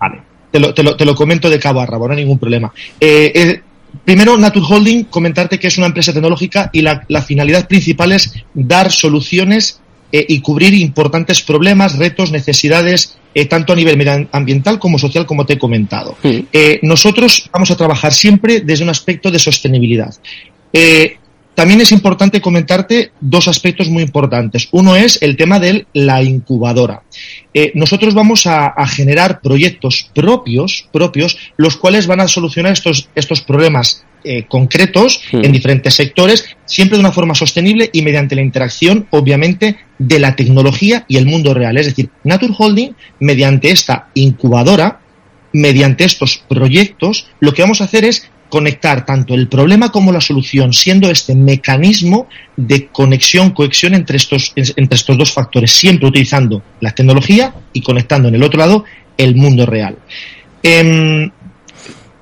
Vale, 0.00 0.22
te 0.50 0.58
lo, 0.58 0.72
te 0.72 0.82
lo, 0.82 0.96
te 0.96 1.04
lo 1.04 1.14
comento 1.14 1.50
de 1.50 1.58
cabo 1.58 1.80
a 1.80 1.86
rabo, 1.86 2.08
no 2.08 2.14
hay 2.14 2.20
ningún 2.20 2.38
problema. 2.38 2.72
Eh, 3.00 3.62
Primero, 4.04 4.36
Nature 4.36 4.66
Holding, 4.68 5.04
comentarte 5.04 5.58
que 5.58 5.68
es 5.68 5.78
una 5.78 5.86
empresa 5.86 6.12
tecnológica 6.12 6.70
y 6.72 6.82
la, 6.82 7.22
finalidad 7.22 7.68
principal 7.68 8.12
es 8.12 8.32
dar 8.54 8.90
soluciones 8.90 9.80
eh, 10.10 10.24
y 10.28 10.40
cubrir 10.40 10.74
importantes 10.74 11.42
problemas, 11.42 11.96
retos, 11.96 12.32
necesidades, 12.32 13.16
eh, 13.34 13.46
tanto 13.46 13.72
a 13.72 13.76
nivel 13.76 13.96
medioambiental 13.96 14.78
como 14.78 14.98
social, 14.98 15.26
como 15.26 15.46
te 15.46 15.54
he 15.54 15.58
comentado. 15.58 16.16
Eh, 16.22 16.80
nosotros 16.82 17.48
vamos 17.52 17.70
a 17.70 17.76
trabajar 17.76 18.12
siempre 18.12 18.60
desde 18.60 18.84
un 18.84 18.90
aspecto 18.90 19.30
de 19.30 19.38
sostenibilidad. 19.38 20.14
También 21.54 21.80
es 21.80 21.92
importante 21.92 22.40
comentarte 22.40 23.12
dos 23.20 23.46
aspectos 23.46 23.88
muy 23.88 24.02
importantes. 24.02 24.68
Uno 24.72 24.96
es 24.96 25.20
el 25.20 25.36
tema 25.36 25.60
de 25.60 25.86
la 25.92 26.22
incubadora. 26.22 27.02
Eh, 27.52 27.72
nosotros 27.74 28.14
vamos 28.14 28.46
a, 28.46 28.74
generar 28.86 29.40
proyectos 29.40 30.10
propios, 30.14 30.88
propios, 30.92 31.36
los 31.56 31.76
cuales 31.76 32.06
van 32.06 32.20
a 32.20 32.28
solucionar 32.28 32.72
estos, 32.72 33.08
estos 33.14 33.42
problemas 33.42 34.04
eh, 34.24 34.44
concretos 34.48 35.20
en 35.32 35.50
hmm. 35.50 35.52
diferentes 35.52 35.94
sectores, 35.94 36.46
siempre 36.64 36.96
de 36.96 37.00
una 37.00 37.12
forma 37.12 37.34
sostenible 37.34 37.90
y 37.92 38.02
mediante 38.02 38.36
la 38.36 38.42
interacción, 38.42 39.06
obviamente, 39.10 39.76
de 39.98 40.18
la 40.20 40.36
tecnología 40.36 41.04
y 41.08 41.16
el 41.16 41.26
mundo 41.26 41.54
real. 41.54 41.76
Es 41.76 41.86
decir, 41.86 42.08
Nature 42.24 42.54
Holding, 42.56 42.92
mediante 43.18 43.70
esta 43.70 44.08
incubadora, 44.14 45.00
mediante 45.52 46.04
estos 46.04 46.38
proyectos, 46.48 47.26
lo 47.40 47.52
que 47.52 47.62
vamos 47.62 47.80
a 47.80 47.84
hacer 47.84 48.04
es 48.04 48.30
conectar 48.52 49.06
tanto 49.06 49.32
el 49.32 49.48
problema 49.48 49.90
como 49.90 50.12
la 50.12 50.20
solución, 50.20 50.74
siendo 50.74 51.10
este 51.10 51.34
mecanismo 51.34 52.28
de 52.54 52.88
conexión, 52.88 53.52
cohesión 53.52 53.94
entre 53.94 54.18
estos, 54.18 54.52
entre 54.54 54.94
estos 54.94 55.16
dos 55.16 55.32
factores, 55.32 55.72
siempre 55.72 56.06
utilizando 56.06 56.62
la 56.78 56.90
tecnología 56.90 57.54
y 57.72 57.80
conectando 57.80 58.28
en 58.28 58.34
el 58.34 58.42
otro 58.42 58.58
lado 58.58 58.84
el 59.16 59.36
mundo 59.36 59.64
real. 59.64 59.96
Em, 60.62 61.30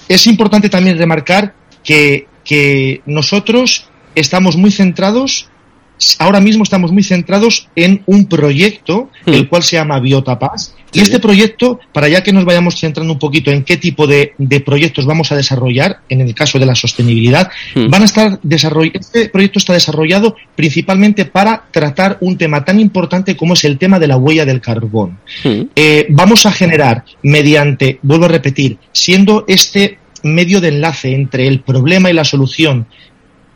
es 0.09 0.27
importante 0.29 0.69
también 0.69 0.97
remarcar 0.99 1.53
que, 1.83 2.29
que 2.45 3.01
nosotros 3.07 3.87
estamos 4.15 4.57
muy 4.57 4.71
centrados 4.71 5.50
ahora 6.19 6.41
mismo 6.41 6.63
estamos 6.63 6.93
muy 6.93 7.03
centrados 7.03 7.69
en 7.77 8.03
un 8.07 8.27
proyecto, 8.27 9.11
hmm. 9.27 9.35
el 9.35 9.49
cual 9.49 9.63
se 9.63 9.77
llama 9.77 10.01
Biotapas. 10.01 10.75
Y 10.93 11.01
este 11.01 11.21
proyecto, 11.21 11.79
para 11.93 12.09
ya 12.09 12.23
que 12.23 12.33
nos 12.33 12.45
vayamos 12.45 12.81
centrando 12.81 13.13
un 13.13 13.19
poquito 13.19 13.53
en 13.53 13.63
qué 13.63 13.77
tipo 13.77 14.09
de, 14.09 14.35
proyectos 14.65 15.07
vamos 15.07 15.31
a 15.31 15.37
desarrollar, 15.37 16.01
en 16.09 16.21
el 16.21 16.35
caso 16.35 16.59
de 16.59 16.67
la 16.67 16.75
sostenibilidad, 16.75 17.51
hmm. 17.75 17.89
van 17.89 18.03
a 18.03 18.07
estar 18.07 18.41
este 18.51 19.29
proyecto 19.29 19.59
está 19.59 19.73
desarrollado 19.73 20.37
principalmente 20.57 21.25
para 21.27 21.65
tratar 21.71 22.19
un 22.21 22.37
tema 22.37 22.65
tan 22.65 22.81
importante 22.81 23.37
como 23.37 23.55
es 23.55 23.65
el 23.65 23.79
tema 23.79 23.99
de 23.99 24.09
la 24.09 24.17
huella 24.17 24.45
del 24.45 24.61
carbón. 24.61 25.19
Hmm. 25.45 25.63
Eh, 25.77 26.07
vamos 26.11 26.47
a 26.47 26.53
generar 26.53 27.05
mediante, 27.23 27.99
vuelvo 28.03 28.25
a 28.25 28.29
repetir, 28.29 28.79
siendo 28.93 29.45
este 29.47 29.99
medio 30.23 30.61
de 30.61 30.69
enlace 30.69 31.15
entre 31.15 31.47
el 31.47 31.61
problema 31.61 32.11
y 32.11 32.15
la 32.15 32.25
solución, 32.25 32.87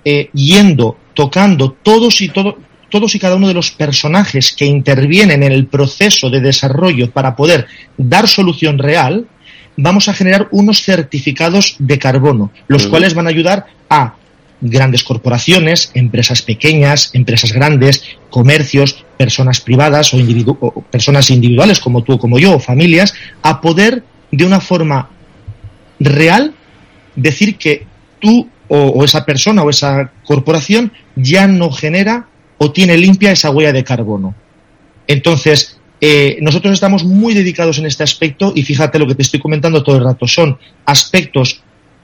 eh, 0.05 0.31
yendo 0.33 0.97
tocando 1.15 1.73
todos 1.73 2.21
y 2.21 2.29
todo, 2.29 2.59
todos 2.91 3.15
y 3.15 3.19
cada 3.19 3.37
uno 3.37 3.49
de 3.49 3.55
los 3.55 3.71
personajes 3.71 4.53
que 4.53 4.67
intervienen 4.67 5.43
en 5.43 5.53
el 5.53 5.67
proceso 5.67 6.29
de 6.29 6.41
desarrollo 6.41 7.11
para 7.11 7.35
poder 7.37 7.67
dar 7.97 8.29
solución 8.29 8.79
real, 8.79 9.27
vamos 9.77 10.09
a 10.09 10.15
generar 10.15 10.49
unos 10.51 10.83
certificados 10.83 11.77
de 11.79 11.99
carbono, 11.99 12.51
los 12.69 12.87
cuales 12.87 13.15
van 13.15 13.27
a 13.27 13.31
ayudar 13.31 13.67
a 13.89 14.15
grandes 14.61 15.03
corporaciones, 15.03 15.91
empresas 15.95 16.43
pequeñas, 16.43 17.11
empresas 17.13 17.53
grandes, 17.53 18.03
comercios, 18.31 19.05
personas 19.17 19.61
privadas 19.61 20.15
o, 20.15 20.19
o, 20.61 20.83
personas 20.83 21.31
individuales 21.31 21.81
como 21.81 22.03
tú 22.03 22.15
o 22.15 22.19
como 22.19 22.39
yo, 22.39 22.55
o 22.55 22.59
familias, 22.59 23.15
a 23.43 23.61
poder 23.61 24.03
de 24.31 24.45
una 24.45 24.61
forma 24.61 25.11
real 26.01 26.55
decir 27.15 27.57
que 27.57 27.87
tú 28.21 28.49
o, 28.75 29.05
esa 29.05 29.25
persona 29.25 29.63
o 29.63 29.71
esa 29.71 30.11
corporación 30.25 30.93
ya 31.15 31.47
no 31.47 31.71
genera 31.71 32.27
o 32.59 32.73
tiene 32.73 32.97
limpia 32.97 33.31
esa 33.31 33.51
huella 33.51 33.73
de 33.73 33.85
carbono. 33.85 34.35
Entonces, 35.07 35.79
eh, 36.01 36.39
nosotros 36.41 36.75
estamos 36.75 37.05
muy 37.05 37.35
dedicados 37.35 37.79
en 37.79 37.87
este 37.87 38.03
aspecto 38.03 38.53
y 38.55 38.63
fíjate 38.63 38.99
lo 38.99 39.07
que 39.07 39.15
te 39.15 39.23
estoy 39.23 39.41
comentando 39.41 39.83
todo 39.83 39.97
el 39.97 40.05
rato, 40.05 40.27
son 40.27 40.59
aspectos 40.85 41.63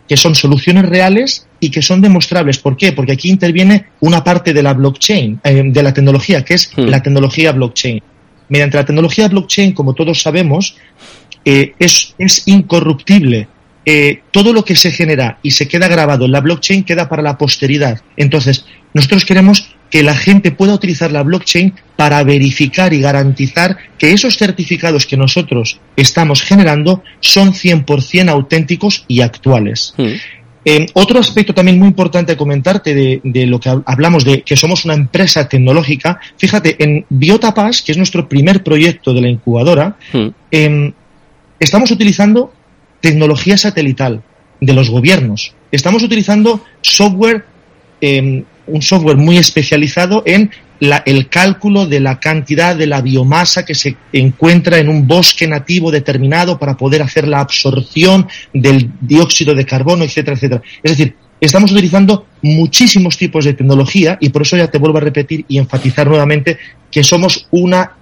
que 0.08 0.16
son 0.16 0.34
soluciones 0.34 0.86
reales 0.86 1.46
y 1.60 1.70
que 1.70 1.82
son 1.82 2.00
demostrables. 2.00 2.58
¿Por 2.58 2.76
qué? 2.76 2.92
Porque 2.92 3.12
aquí 3.12 3.30
interviene 3.30 3.86
una 4.00 4.22
parte 4.24 4.52
de 4.52 4.62
la 4.62 4.74
blockchain, 4.74 5.40
eh, 5.44 5.62
de 5.64 5.82
la 5.82 5.94
tecnología, 5.94 6.44
que 6.44 6.54
es 6.54 6.72
hmm. 6.76 6.82
la 6.82 7.02
tecnología 7.02 7.52
blockchain. 7.52 8.02
Mediante 8.48 8.76
la 8.76 8.84
tecnología 8.84 9.28
blockchain, 9.28 9.72
como 9.72 9.94
todos 9.94 10.20
sabemos, 10.20 10.76
eh, 11.44 11.74
es, 11.78 12.14
es 12.18 12.42
incorruptible 12.46 13.48
eh, 13.92 14.23
todo 14.30 14.52
lo 14.52 14.64
que 14.64 14.76
se 14.76 14.92
genera 14.92 15.40
y 15.42 15.50
se 15.50 15.66
queda 15.66 15.88
grabado 15.88 16.25
en 16.25 16.30
la 16.30 16.40
blockchain 16.40 16.85
queda 16.85 17.09
para 17.09 17.25
la 17.25 17.37
posteridad. 17.37 18.00
Entonces, 18.16 18.64
nosotros 18.94 19.25
queremos 19.25 19.75
que 19.90 20.04
la 20.04 20.14
gente 20.14 20.52
pueda 20.52 20.75
utilizar 20.75 21.11
la 21.11 21.25
blockchain 21.25 21.75
para 21.97 22.23
verificar 22.23 22.94
y 22.94 23.00
garantizar 23.00 23.76
que 23.99 24.12
esos 24.12 24.37
certificados 24.37 25.06
que 25.06 25.16
nosotros 25.16 25.80
estamos 25.97 26.40
generando 26.42 27.02
son 27.18 27.52
100% 27.52 28.28
auténticos 28.28 29.04
y 29.09 29.23
actuales. 29.23 29.92
Hmm. 29.97 30.12
Eh, 30.64 30.87
otro 30.92 31.18
aspecto 31.18 31.52
también 31.52 31.76
muy 31.76 31.88
importante 31.88 32.30
a 32.30 32.37
comentarte 32.37 32.94
de, 32.94 33.47
lo 33.47 33.59
que 33.59 33.70
hablamos 33.87 34.25
de 34.25 34.42
que 34.42 34.54
somos 34.54 34.85
una 34.85 34.94
empresa 34.94 35.49
tecnológica, 35.49 36.20
fíjate, 36.38 36.76
en 36.78 37.06
Biotapas, 37.09 37.82
que 37.82 37.90
es 37.90 37.99
nuestro 37.99 38.28
primer 38.28 38.62
proyecto 38.62 39.12
de 39.12 39.20
la 39.20 39.28
incubadora, 39.28 39.97
hmm. 40.12 40.28
em, 40.52 40.92
estamos 41.59 41.90
utilizando 41.90 42.52
tecnología 43.00 43.57
satelital 43.57 44.23
de 44.61 44.73
los 44.73 44.90
gobiernos. 44.90 45.54
Estamos 45.73 46.02
utilizando 46.02 46.64
software, 46.83 47.45
em, 48.00 48.45
un 48.66 48.83
software 48.83 49.16
muy 49.16 49.38
especializado 49.38 50.23
en 50.26 50.50
el 50.80 51.28
cálculo 51.28 51.87
de 51.87 52.00
la 52.00 52.19
cantidad 52.19 52.75
de 52.75 52.87
la 52.87 53.02
biomasa 53.02 53.64
que 53.64 53.75
se 53.75 53.97
encuentra 54.12 54.78
en 54.78 54.88
un 54.88 55.07
bosque 55.07 55.47
nativo 55.47 55.90
determinado 55.90 56.59
para 56.59 56.76
poder 56.76 57.02
hacer 57.02 57.28
la 57.28 57.40
absorción 57.40 58.26
del 58.54 58.90
dióxido 59.00 59.54
de 59.54 59.66
carbono, 59.66 60.04
etcétera, 60.04 60.37
etcétera. 60.37 60.62
Es 60.83 60.97
decir, 60.97 61.16
estamos 61.38 61.71
utilizando 61.73 62.26
muchísimos 62.42 63.19
tipos 63.19 63.45
de 63.45 63.52
tecnología 63.52 64.16
y 64.21 64.30
por 64.30 64.42
eso 64.42 64.57
ya 64.57 64.71
te 64.71 64.78
vuelvo 64.78 64.99
a 64.99 65.02
repetir 65.02 65.45
y 65.49 65.59
enfatizar 65.59 66.07
nuevamente 66.07 66.59
que 66.90 67.04
somos 67.04 67.47
una 67.50 67.97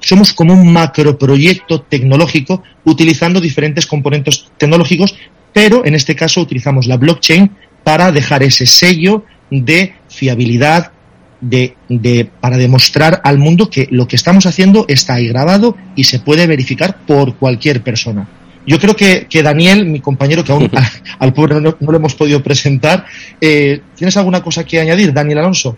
somos 0.00 0.32
como 0.32 0.54
un 0.54 0.72
macroproyecto 0.72 1.82
tecnológico 1.82 2.62
utilizando 2.84 3.40
diferentes 3.40 3.86
componentes 3.86 4.46
tecnológicos, 4.56 5.14
pero 5.52 5.84
en 5.84 5.94
este 5.94 6.16
caso 6.16 6.40
utilizamos 6.40 6.86
la 6.86 6.96
blockchain 6.96 7.50
para 7.84 8.12
dejar 8.12 8.42
ese 8.42 8.66
sello 8.66 9.24
de 9.50 9.94
fiabilidad, 10.08 10.92
de, 11.40 11.74
de, 11.88 12.30
para 12.40 12.56
demostrar 12.56 13.20
al 13.24 13.38
mundo 13.38 13.68
que 13.68 13.88
lo 13.90 14.06
que 14.06 14.16
estamos 14.16 14.46
haciendo 14.46 14.84
está 14.88 15.14
ahí 15.14 15.28
grabado 15.28 15.76
y 15.96 16.04
se 16.04 16.20
puede 16.20 16.46
verificar 16.46 16.98
por 17.06 17.36
cualquier 17.36 17.82
persona. 17.82 18.28
Yo 18.64 18.78
creo 18.78 18.94
que, 18.94 19.26
que 19.28 19.42
Daniel, 19.42 19.86
mi 19.86 20.00
compañero, 20.00 20.44
que 20.44 20.52
aún 20.52 20.70
al 21.18 21.32
pobre 21.32 21.60
no, 21.60 21.76
lo 21.80 21.96
hemos 21.96 22.14
podido 22.14 22.42
presentar, 22.42 23.04
eh, 23.40 23.80
¿tienes 23.96 24.16
alguna 24.16 24.42
cosa 24.42 24.64
que 24.64 24.80
añadir, 24.80 25.12
Daniel 25.12 25.38
Alonso? 25.38 25.76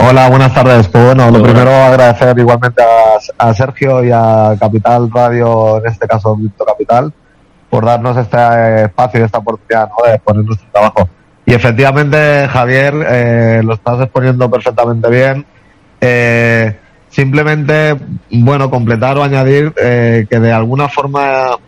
Hola, 0.00 0.28
buenas 0.30 0.54
tardes. 0.54 0.86
Pues 0.86 1.04
bueno, 1.04 1.28
lo 1.28 1.42
primero 1.42 1.70
agradecer 1.70 2.38
igualmente 2.38 2.82
a, 3.36 3.52
Sergio 3.52 4.04
y 4.04 4.10
a 4.12 4.54
Capital 4.58 5.10
Radio, 5.10 5.78
en 5.78 5.86
este 5.90 6.06
caso 6.06 6.36
Víctor 6.36 6.68
Capital, 6.68 7.12
por 7.68 7.84
darnos 7.84 8.16
este 8.16 8.84
espacio 8.84 9.20
y 9.20 9.24
esta 9.24 9.38
oportunidad 9.38 9.88
de 10.04 10.14
exponer 10.14 10.44
nuestro 10.44 10.68
trabajo. 10.70 11.08
Y 11.44 11.52
efectivamente, 11.52 12.46
Javier, 12.48 12.94
eh, 13.08 13.60
lo 13.64 13.74
estás 13.74 14.00
exponiendo 14.00 14.48
perfectamente 14.48 15.10
bien. 15.10 15.44
Eh, 16.00 16.78
simplemente, 17.08 17.96
bueno, 18.30 18.70
completar 18.70 19.18
o 19.18 19.24
añadir 19.24 19.74
eh, 19.82 20.26
que 20.30 20.38
de 20.38 20.52
alguna 20.52 20.88
forma, 20.88 21.58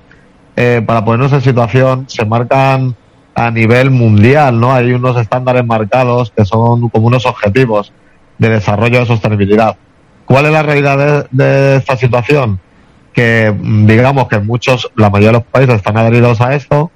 para 0.86 1.04
ponernos 1.04 1.32
en 1.32 1.40
situación, 1.40 2.04
se 2.08 2.24
marcan 2.24 2.94
a 3.34 3.50
nivel 3.50 3.90
mundial, 3.90 4.60
¿no? 4.60 4.72
Hay 4.72 4.92
unos 4.92 5.16
estándares 5.16 5.66
marcados 5.66 6.30
que 6.30 6.44
son 6.44 6.88
como 6.90 7.08
unos 7.08 7.26
objetivos 7.26 7.92
de 8.40 8.48
desarrollo 8.48 9.00
de 9.00 9.06
sostenibilidad. 9.06 9.76
¿Cuál 10.24 10.46
es 10.46 10.52
la 10.52 10.62
realidad 10.62 11.26
de, 11.30 11.76
esta 11.76 11.96
situación? 11.96 12.58
Que 13.12 13.54
mm, 13.56 13.86
digamos 13.86 14.28
que 14.28 14.38
muchos, 14.38 14.90
la 14.96 15.10
mayoría 15.10 15.28
de 15.28 15.38
los 15.38 15.44
países 15.44 15.76
están 15.76 15.98
adheridos 15.98 16.40
a 16.40 16.54
esto, 16.54 16.90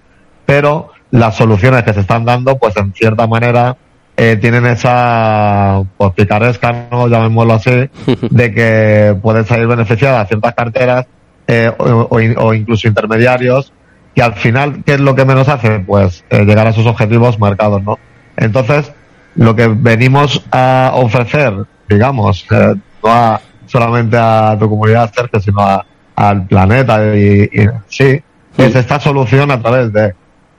pero 0.47 0.91
las 1.11 1.37
soluciones 1.37 1.85
que 1.85 1.93
se 1.93 2.01
están 2.01 2.25
dando, 2.25 2.57
pues 2.59 2.77
en 2.77 2.93
cierta 2.95 3.27
manera, 3.27 3.77
eh, 4.17 4.39
tienen 4.41 4.65
esa 4.67 5.83
pues, 5.99 6.13
picaresca, 6.13 6.87
¿no? 6.91 7.09
llamémoslo 7.09 7.55
así, 7.55 7.91
de 8.31 8.55
que 8.55 9.17
pueden 9.21 9.45
salir 9.45 9.67
beneficiadas 9.67 10.29
ciertas 10.29 10.55
carteras 10.55 11.07
eh, 11.47 11.71
o, 11.77 12.55
incluso 12.55 12.89
intermediarios, 12.89 13.73
que 14.15 14.23
al 14.23 14.35
final, 14.35 14.83
¿qué 14.87 14.95
es 14.95 15.01
lo 15.01 15.15
que 15.15 15.27
menos 15.27 15.49
hace? 15.49 15.81
Pues 15.81 16.25
eh, 16.31 16.45
llegar 16.45 16.67
a 16.67 16.73
sus 16.73 16.87
objetivos 16.87 17.39
marcados, 17.39 17.83
¿no? 17.83 17.99
Entonces, 18.37 18.93
lo 19.37 19.55
que 19.55 19.69
venimos 19.69 20.45
a 20.51 20.93
ofrecer, 20.95 21.53
digamos, 21.89 22.47
eh, 22.51 22.75
no 23.03 23.41
solamente 23.67 24.17
a 24.17 24.57
tu 24.59 24.69
comunidad, 24.69 25.13
Sergio, 25.15 25.41
sino 25.41 25.83
al 26.17 26.47
planeta 26.47 27.15
y, 27.17 27.49
sí, 27.89 28.23
es 28.57 28.77
esta 28.77 29.01
solución 29.01 29.51
a 29.51 29.61
través 29.61 29.93
de, 29.93 30.15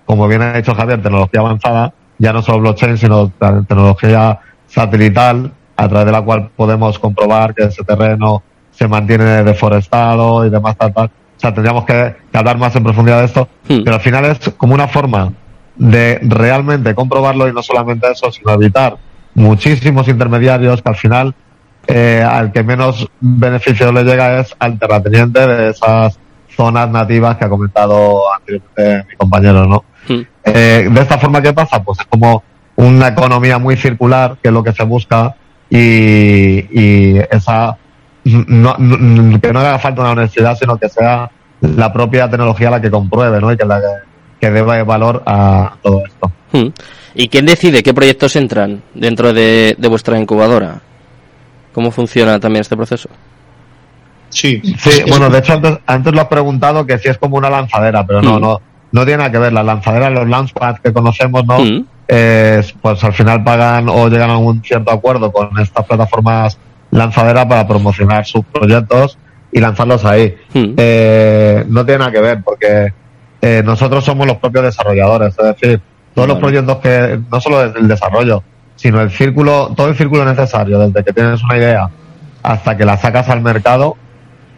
como 0.06 0.28
bien 0.28 0.42
ha 0.42 0.54
dicho 0.54 0.76
Javier, 0.76 1.02
tecnología 1.02 1.40
avanzada, 1.40 1.94
ya 2.18 2.34
no 2.34 2.42
solo 2.42 2.60
blockchain, 2.60 2.98
sino 2.98 3.32
tecnología 3.68 4.40
satelital, 4.68 5.52
a 5.78 5.90
través 5.90 6.06
de 6.06 6.12
la 6.12 6.22
cual 6.22 6.50
podemos 6.56 7.00
comprobar 7.00 7.54
que 7.54 7.66
ese 7.66 7.84
terreno 7.84 8.44
se 8.72 8.88
mantiene 8.88 9.44
deforestado 9.44 10.46
y 10.46 10.50
demás, 10.50 10.78
tal, 10.78 10.94
tal. 10.94 11.06
O 11.06 11.40
sea, 11.40 11.54
tendríamos 11.54 11.86
que, 11.86 12.16
hablar 12.34 12.58
más 12.58 12.76
en 12.76 12.84
profundidad 12.84 13.20
de 13.20 13.26
esto, 13.26 13.48
hmm. 13.68 13.84
pero 13.84 13.96
al 13.96 14.02
final 14.02 14.26
es 14.26 14.40
como 14.58 14.74
una 14.74 14.88
forma 14.88 15.32
de 15.76 16.20
realmente 16.24 16.96
comprobarlo 16.96 17.48
y 17.48 17.54
no 17.54 17.62
solamente 17.62 18.12
eso, 18.12 18.32
sino 18.32 18.54
evitar 18.54 18.98
muchísimos 19.34 20.08
intermediarios 20.08 20.82
que 20.82 20.90
al 20.90 20.96
final 20.96 21.36
eh, 21.88 22.26
al 22.28 22.52
que 22.52 22.64
menos 22.64 23.08
beneficio 23.20 23.92
le 23.92 24.04
llega 24.04 24.40
es 24.40 24.56
al 24.58 24.80
terrateniente 24.80 25.46
de 25.46 25.70
esas 25.70 26.18
zonas 26.56 26.90
nativas 26.90 27.38
que 27.38 27.46
ha 27.46 27.50
comentado 27.50 28.22
anteriormente 28.34 29.06
mi 29.10 29.16
compañero, 29.16 29.66
¿no? 29.66 29.84
Hmm. 30.08 30.22
Eh, 30.44 30.90
de 30.90 31.02
esta 31.02 31.18
forma, 31.18 31.42
¿qué 31.42 31.54
pasa? 31.54 31.84
Pues 31.84 32.00
es 32.00 32.06
como 32.08 32.44
una 32.78 33.10
economía 33.10 33.60
muy 33.60 33.76
circular, 33.76 34.38
que 34.42 34.50
es 34.50 34.54
lo 34.54 34.64
que 34.64 34.72
se 34.72 34.84
busca, 34.84 35.36
y, 35.70 36.68
y 36.72 37.20
esa, 37.30 37.78
no, 38.24 38.76
que 39.42 39.54
no 39.54 39.60
haga 39.60 39.80
falta 39.80 40.02
una 40.02 40.12
universidad, 40.12 40.58
sino 40.58 40.78
que 40.78 40.90
sea 40.90 41.30
la 41.62 41.92
propia 41.92 42.30
tecnología 42.30 42.70
la 42.70 42.82
que 42.82 42.92
compruebe, 42.92 43.40
¿no? 43.40 43.52
Y 43.52 43.58
que 43.58 43.66
la 43.66 43.80
que 43.80 43.88
que 44.40 44.52
dé 44.52 44.62
valor 44.62 45.24
a 45.26 45.76
todo 45.82 46.04
esto. 46.06 46.32
Hmm. 46.52 46.68
¿Y 47.14 47.30
quién 47.30 47.46
decide 47.46 47.84
qué 47.84 47.94
proyectos 47.94 48.36
entran 48.36 48.84
dentro 48.94 49.34
de, 49.34 49.76
vuestra 49.90 50.20
incubadora? 50.20 50.82
¿Cómo 51.74 51.92
funciona 51.92 52.40
también 52.40 52.62
este 52.62 52.76
proceso? 52.76 53.10
Sí, 54.30 54.62
sí 54.78 55.04
bueno, 55.08 55.30
de 55.30 55.40
hecho 55.40 55.62
antes, 55.86 56.14
lo 56.14 56.22
has 56.22 56.28
preguntado 56.28 56.86
que 56.86 56.98
si 56.98 57.08
es 57.08 57.18
como 57.18 57.38
una 57.38 57.50
lanzadera, 57.50 58.06
pero 58.06 58.22
no, 58.22 58.38
hmm. 58.38 58.42
no, 58.42 58.62
no 58.92 59.06
tiene 59.06 59.18
nada 59.18 59.32
que 59.32 59.40
ver. 59.40 59.54
Las 59.54 59.66
lanzaderas, 59.66 60.12
los 60.12 60.28
launchpads 60.28 60.80
que 60.82 60.94
conocemos, 60.94 61.46
¿no? 61.46 61.60
Hmm. 61.60 61.86
pues 62.82 63.04
al 63.04 63.14
final 63.14 63.44
pagan 63.44 63.90
o 63.90 64.10
llegan 64.10 64.30
a 64.30 64.38
un 64.38 64.62
cierto 64.64 64.92
acuerdo 64.92 65.32
con 65.32 65.58
estas 65.60 65.86
plataformas 65.86 66.58
lanzaderas 66.92 67.46
para 67.46 67.68
promocionar 67.68 68.26
sus 68.26 68.46
proyectos 68.46 69.18
y 69.52 69.60
lanzarlos 69.60 70.04
ahí. 70.06 70.36
Eh, 70.54 71.66
no 71.68 71.86
tiene 71.86 72.00
nada 72.00 72.12
que 72.12 72.20
ver 72.22 72.44
porque 72.44 72.94
eh, 73.48 73.62
nosotros 73.64 74.04
somos 74.04 74.26
los 74.26 74.38
propios 74.38 74.66
desarrolladores, 74.66 75.36
es 75.38 75.46
decir, 75.46 75.80
todos 76.16 76.28
los 76.28 76.40
proyectos 76.40 76.78
que, 76.78 77.20
no 77.32 77.40
solo 77.40 77.60
desde 77.60 77.80
el 77.80 77.88
desarrollo, 77.88 78.42
sino 78.76 79.00
el 79.02 79.12
círculo, 79.12 79.72
todo 79.78 79.90
el 79.90 79.96
círculo 79.96 80.26
necesario, 80.26 80.80
desde 80.80 81.04
que 81.04 81.14
tienes 81.14 81.44
una 81.44 81.56
idea 81.56 81.88
hasta 82.42 82.76
que 82.76 82.86
la 82.86 82.98
sacas 82.98 83.30
al 83.30 83.42
mercado, 83.42 83.98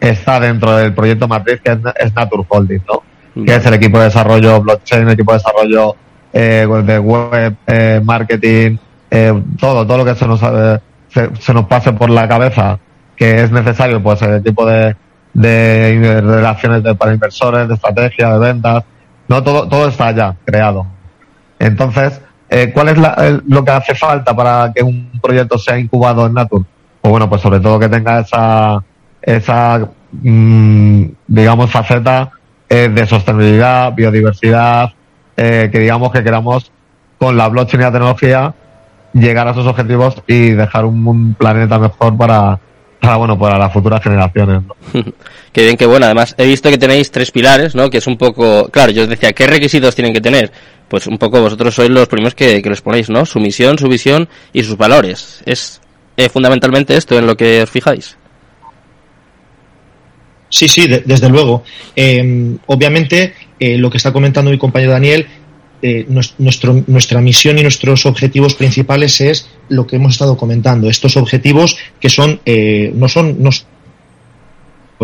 está 0.00 0.40
dentro 0.40 0.74
del 0.74 0.94
proyecto 0.94 1.28
matriz 1.28 1.60
que 1.62 1.72
es, 1.72 2.14
Nature 2.14 2.44
Holding, 2.48 2.80
¿no? 2.88 3.44
Que 3.44 3.56
es 3.56 3.66
el 3.66 3.74
equipo 3.74 3.98
de 3.98 4.04
desarrollo 4.04 4.62
blockchain, 4.62 5.02
el 5.02 5.12
equipo 5.12 5.32
de 5.32 5.38
desarrollo 5.38 5.94
eh, 6.32 6.66
de 6.84 6.98
web, 6.98 7.56
eh, 7.66 8.00
marketing, 8.02 8.78
eh, 9.10 9.42
todo, 9.60 9.86
todo 9.86 9.98
lo 9.98 10.04
que 10.06 10.14
se 10.14 10.26
nos, 10.26 10.40
se, 10.40 11.30
se, 11.38 11.52
nos 11.52 11.66
pase 11.66 11.92
por 11.92 12.08
la 12.08 12.26
cabeza 12.26 12.78
que 13.16 13.42
es 13.42 13.52
necesario, 13.52 14.02
pues 14.02 14.22
el 14.22 14.36
equipo 14.36 14.64
de, 14.64 14.96
de 15.40 16.20
relaciones 16.20 16.82
de, 16.82 16.94
para 16.94 17.12
inversores, 17.12 17.68
de 17.68 17.74
estrategia, 17.74 18.32
de 18.32 18.38
ventas, 18.38 18.84
no 19.28 19.42
todo, 19.42 19.68
todo 19.68 19.88
está 19.88 20.10
ya 20.12 20.34
creado. 20.44 20.86
Entonces, 21.58 22.20
eh, 22.50 22.70
¿cuál 22.72 22.88
es 22.88 22.98
lo 23.46 23.64
que 23.64 23.70
hace 23.70 23.94
falta 23.94 24.34
para 24.34 24.72
que 24.74 24.82
un 24.82 25.10
proyecto 25.20 25.58
sea 25.58 25.78
incubado 25.78 26.26
en 26.26 26.34
Natur? 26.34 26.64
Pues 27.00 27.10
bueno, 27.10 27.28
pues 27.28 27.40
sobre 27.40 27.60
todo 27.60 27.78
que 27.78 27.88
tenga 27.88 28.20
esa, 28.20 28.82
esa 29.22 29.88
mm, 30.12 31.02
digamos, 31.26 31.70
faceta 31.70 32.30
eh, 32.68 32.88
de 32.88 33.06
sostenibilidad, 33.06 33.92
biodiversidad, 33.94 34.92
eh, 35.36 35.68
que 35.70 35.78
digamos 35.78 36.10
que 36.10 36.24
queramos 36.24 36.72
con 37.18 37.36
la 37.36 37.48
blockchain 37.48 37.80
y 37.80 37.84
la 37.84 37.92
tecnología 37.92 38.54
llegar 39.12 39.48
a 39.48 39.52
esos 39.52 39.66
objetivos 39.66 40.22
y 40.26 40.50
dejar 40.50 40.84
un, 40.84 41.34
planeta 41.34 41.78
mejor 41.78 42.16
para, 42.16 42.58
para 43.00 43.16
bueno 43.16 43.38
para 43.38 43.58
las 43.58 43.72
futuras 43.72 44.02
generaciones 44.02 44.62
qué 45.52 45.62
bien 45.62 45.76
qué 45.76 45.86
bueno 45.86 46.06
además 46.06 46.34
he 46.38 46.46
visto 46.46 46.70
que 46.70 46.78
tenéis 46.78 47.10
tres 47.10 47.30
pilares 47.30 47.74
no 47.74 47.90
que 47.90 47.98
es 47.98 48.06
un 48.06 48.16
poco 48.16 48.68
claro 48.70 48.92
yo 48.92 49.02
os 49.02 49.08
decía 49.08 49.32
qué 49.32 49.46
requisitos 49.46 49.94
tienen 49.94 50.12
que 50.12 50.20
tener 50.20 50.52
pues 50.88 51.06
un 51.06 51.18
poco 51.18 51.40
vosotros 51.40 51.74
sois 51.74 51.90
los 51.90 52.08
primeros 52.08 52.34
que, 52.34 52.62
que 52.62 52.70
les 52.70 52.80
ponéis, 52.80 53.10
¿no? 53.10 53.24
Su 53.26 53.38
misión, 53.40 53.78
su 53.78 53.88
visión 53.88 54.28
y 54.52 54.62
sus 54.64 54.76
valores. 54.76 55.42
¿Es 55.44 55.80
eh, 56.16 56.28
fundamentalmente 56.28 56.96
esto 56.96 57.18
en 57.18 57.26
lo 57.26 57.36
que 57.36 57.62
os 57.62 57.70
fijáis? 57.70 58.16
Sí, 60.48 60.66
sí, 60.66 60.88
desde 60.88 61.28
luego. 61.28 61.62
Em, 61.94 62.58
obviamente, 62.66 63.34
eh, 63.60 63.76
lo 63.76 63.90
que 63.90 63.98
está 63.98 64.12
comentando 64.12 64.50
mi 64.50 64.58
compañero 64.58 64.92
Daniel, 64.92 65.26
eh, 65.82 66.06
nuestro, 66.08 66.84
nuestra 66.86 67.20
misión 67.20 67.58
y 67.58 67.62
nuestros 67.62 68.06
objetivos 68.06 68.54
principales 68.54 69.20
es 69.20 69.48
lo 69.68 69.86
que 69.86 69.96
hemos 69.96 70.12
estado 70.12 70.36
comentando. 70.36 70.88
Estos 70.88 71.16
objetivos 71.16 71.76
que 72.00 72.08
son, 72.08 72.40
no 72.94 73.08
son, 73.08 73.42
no 73.42 73.50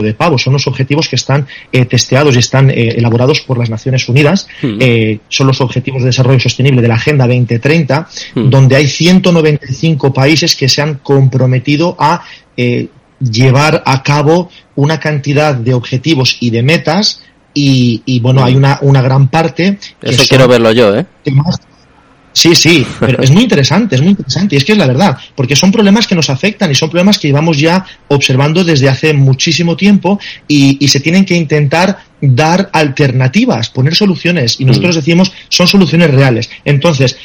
de 0.03 0.15
pavo. 0.15 0.39
Son 0.39 0.53
los 0.53 0.67
objetivos 0.67 1.09
que 1.09 1.17
están 1.17 1.47
eh, 1.73 1.85
testeados 1.85 2.35
y 2.37 2.39
están 2.39 2.71
eh, 2.71 2.95
elaborados 2.97 3.41
por 3.41 3.59
las 3.59 3.71
Naciones 3.71 4.09
Unidas. 4.09 4.49
Hmm. 4.63 4.79
Eh, 4.81 5.19
son 5.29 5.47
los 5.47 5.61
objetivos 5.61 6.03
de 6.03 6.07
desarrollo 6.07 6.41
sostenible 6.41 6.83
de 6.83 6.89
la 6.89 6.95
Agenda 6.95 7.27
2030, 7.27 8.09
hmm. 8.35 8.51
donde 8.51 8.77
hay 8.77 8.87
195 8.87 10.13
países 10.13 10.57
que 10.57 10.69
se 10.69 10.83
han 10.83 10.95
comprometido 10.95 11.97
a 11.99 12.23
llevar 13.19 13.83
a 13.85 14.03
cabo 14.05 14.49
una 14.77 15.01
cantidad 15.01 15.55
de 15.55 15.75
objetivos 15.75 16.37
y 16.39 16.51
de 16.51 16.63
metas 16.63 17.21
y, 17.55 18.21
bueno, 18.21 18.41
hmm. 18.41 18.45
hay 18.45 18.57
una, 18.57 18.79
una 18.83 19.01
gran 19.01 19.29
parte. 19.29 19.79
Eso 20.03 20.25
quiero 20.29 20.49
verlo 20.49 20.73
yo, 20.73 20.97
¿eh? 20.97 21.07
Sí, 22.35 22.55
sí, 22.57 22.85
pero 23.01 23.23
es 23.23 23.31
muy 23.31 23.45
interesante, 23.45 23.95
es 23.95 24.03
muy 24.03 24.11
interesante. 24.11 24.57
Y 24.57 24.59
es 24.59 24.65
que 24.65 24.73
es 24.73 24.79
la 24.79 24.87
verdad, 24.87 25.17
porque 25.35 25.57
son 25.57 25.73
problemas 25.73 26.07
que 26.07 26.17
nos 26.17 26.29
afectan 26.29 26.71
y 26.71 26.75
son 26.75 26.91
problemas 26.91 27.19
que 27.19 27.29
llevamos 27.29 27.59
ya 27.59 27.87
observando 28.09 28.65
desde 28.65 28.89
hace 28.89 29.15
muchísimo 29.15 29.77
tiempo 29.77 30.19
y, 30.47 30.87
se 30.89 31.01
tienen 31.01 31.25
que 31.25 31.35
intentar 31.35 31.99
dar 32.21 32.71
alternativas, 32.73 33.71
poner 33.71 33.95
soluciones. 33.97 34.61
Y 34.61 34.65
nosotros 34.65 34.95
mm. 34.95 34.99
decimos, 34.99 35.33
son 35.49 35.67
soluciones 35.67 36.11
reales. 36.11 36.51
Entonces, 36.65 37.17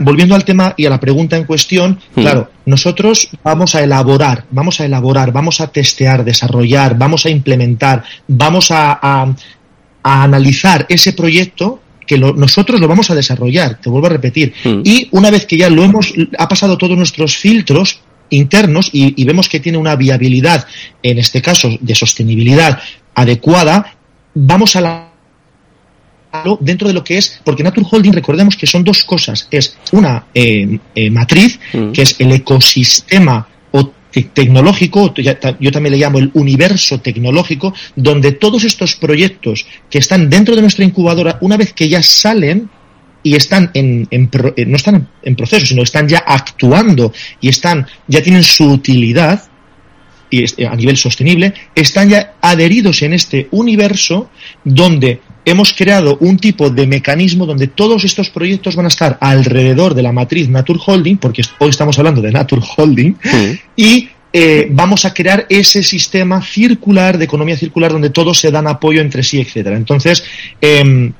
volviendo 0.00 0.34
al 0.34 0.44
tema 0.44 0.74
y 0.76 0.86
a 0.86 0.90
la 0.90 1.00
pregunta 1.00 1.36
en 1.36 1.44
cuestión, 1.44 1.98
mm. 2.14 2.20
claro, 2.20 2.50
nosotros 2.66 3.28
vamos 3.42 3.74
a 3.74 3.82
elaborar, 3.82 4.44
vamos 4.50 4.80
a 4.80 4.84
elaborar, 4.84 5.32
vamos 5.32 5.60
a 5.60 5.68
testear, 5.68 6.24
desarrollar, 6.24 6.96
vamos 6.96 7.26
a 7.26 7.30
implementar, 7.30 8.04
vamos 8.28 8.68
a 8.70 9.34
analizar 10.06 10.86
ese 10.88 11.12
proyecto 11.12 11.80
que 12.06 12.18
nosotros 12.18 12.80
lo 12.80 12.86
vamos 12.86 13.10
a 13.10 13.14
desarrollar, 13.14 13.80
te 13.80 13.90
vuelvo 13.90 14.06
a 14.06 14.10
repetir. 14.10 14.54
Mm. 14.64 14.80
Y 14.84 15.08
una 15.10 15.30
vez 15.30 15.46
que 15.46 15.56
ya 15.56 15.68
lo 15.68 15.82
hemos, 15.82 16.14
ha 16.38 16.48
pasado 16.48 16.78
todos 16.78 16.96
nuestros 16.96 17.36
filtros 17.36 18.00
internos 18.30 18.90
y, 18.92 19.24
vemos 19.24 19.48
que 19.48 19.60
tiene 19.60 19.78
una 19.78 19.96
viabilidad, 19.96 20.66
en 21.02 21.18
este 21.18 21.42
caso 21.42 21.70
de 21.80 21.94
sostenibilidad 21.94 22.78
adecuada, 23.14 23.96
vamos 24.34 24.76
a 24.76 24.80
la 24.80 25.12
dentro 26.60 26.86
de 26.86 26.92
lo 26.92 27.02
que 27.02 27.16
es, 27.16 27.40
porque 27.42 27.62
Nature 27.62 27.86
Holding, 27.90 28.12
recordemos 28.12 28.56
que 28.56 28.66
son 28.66 28.84
dos 28.84 29.04
cosas, 29.04 29.48
es 29.50 29.78
una 29.92 30.26
eh, 30.34 30.78
eh, 30.94 31.10
matriz, 31.10 31.58
mm. 31.72 31.92
que 31.92 32.02
es 32.02 32.16
el 32.18 32.30
ecosistema 32.32 33.48
tecnológico, 34.24 35.14
yo 35.14 35.72
también 35.72 35.92
le 35.92 35.98
llamo 35.98 36.18
el 36.18 36.30
universo 36.34 37.00
tecnológico, 37.00 37.74
donde 37.94 38.32
todos 38.32 38.64
estos 38.64 38.96
proyectos 38.96 39.66
que 39.90 39.98
están 39.98 40.30
dentro 40.30 40.54
de 40.54 40.62
nuestra 40.62 40.84
incubadora, 40.84 41.38
una 41.40 41.56
vez 41.56 41.72
que 41.72 41.88
ya 41.88 42.02
salen 42.02 42.68
y 43.22 43.34
están 43.34 43.70
en, 43.74 44.08
eh, 44.10 44.64
no 44.66 44.76
están 44.76 45.08
en 45.22 45.36
proceso, 45.36 45.66
sino 45.66 45.82
están 45.82 46.08
ya 46.08 46.18
actuando 46.18 47.12
y 47.40 47.48
están, 47.48 47.86
ya 48.06 48.22
tienen 48.22 48.42
su 48.42 48.70
utilidad, 48.70 49.42
y 50.30 50.44
eh, 50.44 50.66
a 50.66 50.76
nivel 50.76 50.96
sostenible, 50.96 51.52
están 51.74 52.08
ya 52.08 52.34
adheridos 52.40 53.02
en 53.02 53.14
este 53.14 53.48
universo 53.50 54.30
donde 54.64 55.20
hemos 55.46 55.72
creado 55.72 56.18
un 56.20 56.36
tipo 56.36 56.68
de 56.68 56.86
mecanismo 56.86 57.46
donde 57.46 57.68
todos 57.68 58.04
estos 58.04 58.28
proyectos 58.28 58.74
van 58.74 58.86
a 58.86 58.88
estar 58.88 59.16
alrededor 59.20 59.94
de 59.94 60.02
la 60.02 60.12
matriz 60.12 60.48
Nature 60.48 60.80
Holding, 60.84 61.16
porque 61.18 61.42
hoy 61.60 61.70
estamos 61.70 61.96
hablando 61.98 62.20
de 62.20 62.32
Nature 62.32 62.62
Holding, 62.76 63.14
y 63.76 64.08
eh, 64.32 64.66
vamos 64.70 65.04
a 65.04 65.14
crear 65.14 65.46
ese 65.48 65.84
sistema 65.84 66.42
circular, 66.42 67.16
de 67.16 67.24
economía 67.24 67.56
circular, 67.56 67.92
donde 67.92 68.10
todos 68.10 68.40
se 68.40 68.50
dan 68.50 68.66
apoyo 68.66 69.00
entre 69.00 69.22
sí, 69.22 69.40
etcétera. 69.40 69.76
Entonces, 69.76 70.24
em, 70.60 71.12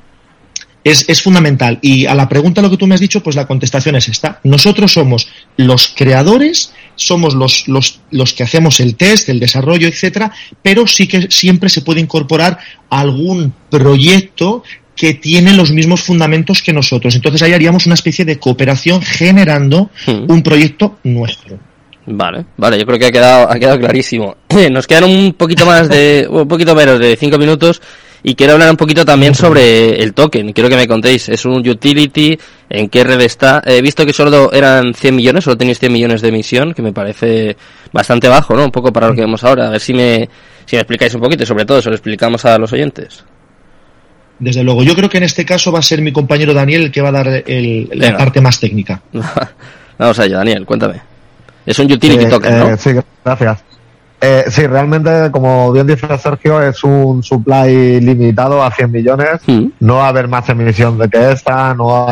es, 0.91 1.21
fundamental. 1.21 1.79
Y 1.81 2.05
a 2.05 2.15
la 2.15 2.29
pregunta 2.29 2.61
lo 2.61 2.69
que 2.69 2.77
tú 2.77 2.87
me 2.87 2.95
has 2.95 3.01
dicho, 3.01 3.21
pues 3.21 3.35
la 3.35 3.47
contestación 3.47 3.95
es 3.95 4.07
esta. 4.07 4.39
Nosotros 4.43 4.93
somos 4.93 5.29
los 5.57 5.93
creadores, 5.95 6.73
somos 6.95 7.33
los, 7.33 7.67
los, 7.67 7.99
los 8.11 8.33
que 8.33 8.43
hacemos 8.43 8.79
el 8.79 8.95
test, 8.95 9.29
el 9.29 9.39
desarrollo, 9.39 9.87
etcétera, 9.87 10.31
pero 10.61 10.87
sí 10.87 11.07
que 11.07 11.27
siempre 11.29 11.69
se 11.69 11.81
puede 11.81 12.01
incorporar 12.01 12.59
algún 12.89 13.53
proyecto 13.69 14.63
que 14.95 15.13
tiene 15.13 15.53
los 15.53 15.71
mismos 15.71 16.01
fundamentos 16.01 16.61
que 16.61 16.73
nosotros. 16.73 17.15
Entonces 17.15 17.41
ahí 17.43 17.53
haríamos 17.53 17.85
una 17.85 17.95
especie 17.95 18.25
de 18.25 18.39
cooperación 18.39 19.01
generando 19.01 19.91
hmm. 20.07 20.29
un 20.31 20.41
proyecto 20.41 20.97
nuestro. 21.03 21.59
Vale, 22.09 22.45
vale, 22.55 22.79
yo 22.79 22.85
creo 22.85 22.97
que 22.97 23.07
ha 23.07 23.11
quedado, 23.11 23.51
ha 23.51 23.59
quedado 23.59 23.79
clarísimo. 23.79 24.37
Nos 24.71 24.87
quedan 24.87 25.03
un 25.03 25.33
poquito 25.33 25.65
más 25.65 25.89
de, 25.89 26.25
un 26.29 26.47
poquito 26.47 26.73
menos 26.73 26.99
de 26.99 27.17
cinco 27.17 27.37
minutos 27.37 27.81
y 28.27 28.35
quiero 28.35 28.53
hablar 28.53 28.69
un 28.69 28.75
poquito 28.75 29.05
también 29.05 29.33
sobre 29.33 30.03
el 30.03 30.13
token. 30.13 30.51
Quiero 30.51 30.69
que 30.69 30.75
me 30.75 30.85
contéis, 30.85 31.29
¿es 31.29 31.45
un 31.45 31.65
utility? 31.65 32.37
¿En 32.69 32.89
qué 32.89 33.05
red 33.05 33.21
está? 33.21 33.61
He 33.65 33.81
visto 33.81 34.05
que 34.05 34.11
solo 34.11 34.51
eran 34.51 34.93
100 34.93 35.15
millones, 35.15 35.45
solo 35.45 35.55
tenéis 35.55 35.79
100 35.79 35.93
millones 35.93 36.21
de 36.21 36.27
emisión, 36.27 36.73
que 36.73 36.81
me 36.81 36.91
parece 36.91 37.55
bastante 37.93 38.27
bajo, 38.27 38.53
¿no? 38.53 38.65
Un 38.65 38.71
poco 38.71 38.91
para 38.91 39.07
lo 39.07 39.15
que 39.15 39.21
vemos 39.21 39.45
ahora. 39.45 39.67
A 39.67 39.69
ver 39.69 39.79
si 39.79 39.93
me, 39.93 40.27
si 40.65 40.75
me 40.75 40.81
explicáis 40.81 41.15
un 41.15 41.21
poquito 41.21 41.43
y 41.43 41.45
sobre 41.45 41.63
todo 41.63 41.81
se 41.81 41.87
lo 41.87 41.95
explicamos 41.95 42.43
a 42.43 42.57
los 42.57 42.73
oyentes. 42.73 43.23
Desde 44.39 44.61
luego, 44.61 44.83
yo 44.83 44.93
creo 44.93 45.09
que 45.09 45.19
en 45.19 45.23
este 45.23 45.45
caso 45.45 45.71
va 45.71 45.79
a 45.79 45.81
ser 45.81 46.01
mi 46.01 46.11
compañero 46.11 46.53
Daniel 46.53 46.81
el 46.81 46.91
que 46.91 46.99
va 46.99 47.07
a 47.07 47.13
dar 47.13 47.43
el, 47.47 47.89
la 47.93 48.17
parte 48.17 48.41
más 48.41 48.59
técnica. 48.59 49.03
Vamos 49.97 50.19
allá, 50.19 50.39
Daniel, 50.39 50.65
cuéntame. 50.65 50.99
Es 51.65 51.79
un 51.79 51.89
utility 51.89 52.25
eh, 52.25 52.27
token, 52.27 52.59
¿no? 52.59 52.69
Eh, 52.71 52.77
sí, 52.77 52.89
gracias. 53.23 53.63
Eh, 54.19 54.45
sí, 54.49 54.65
realmente, 54.65 55.29
como 55.31 55.71
bien 55.71 55.85
dice 55.85 56.07
Sergio, 56.17 56.61
es 56.61 56.83
un 56.83 57.21
supply 57.21 58.01
limitado 58.01 58.63
a 58.63 58.71
100 58.71 58.91
millones. 58.91 59.41
Mm. 59.45 59.67
No 59.79 59.97
va 59.97 60.05
a 60.05 60.09
haber 60.09 60.27
más 60.27 60.49
emisión 60.49 60.97
de 60.97 61.07
que 61.07 61.31
esta, 61.31 61.73
no 61.75 62.07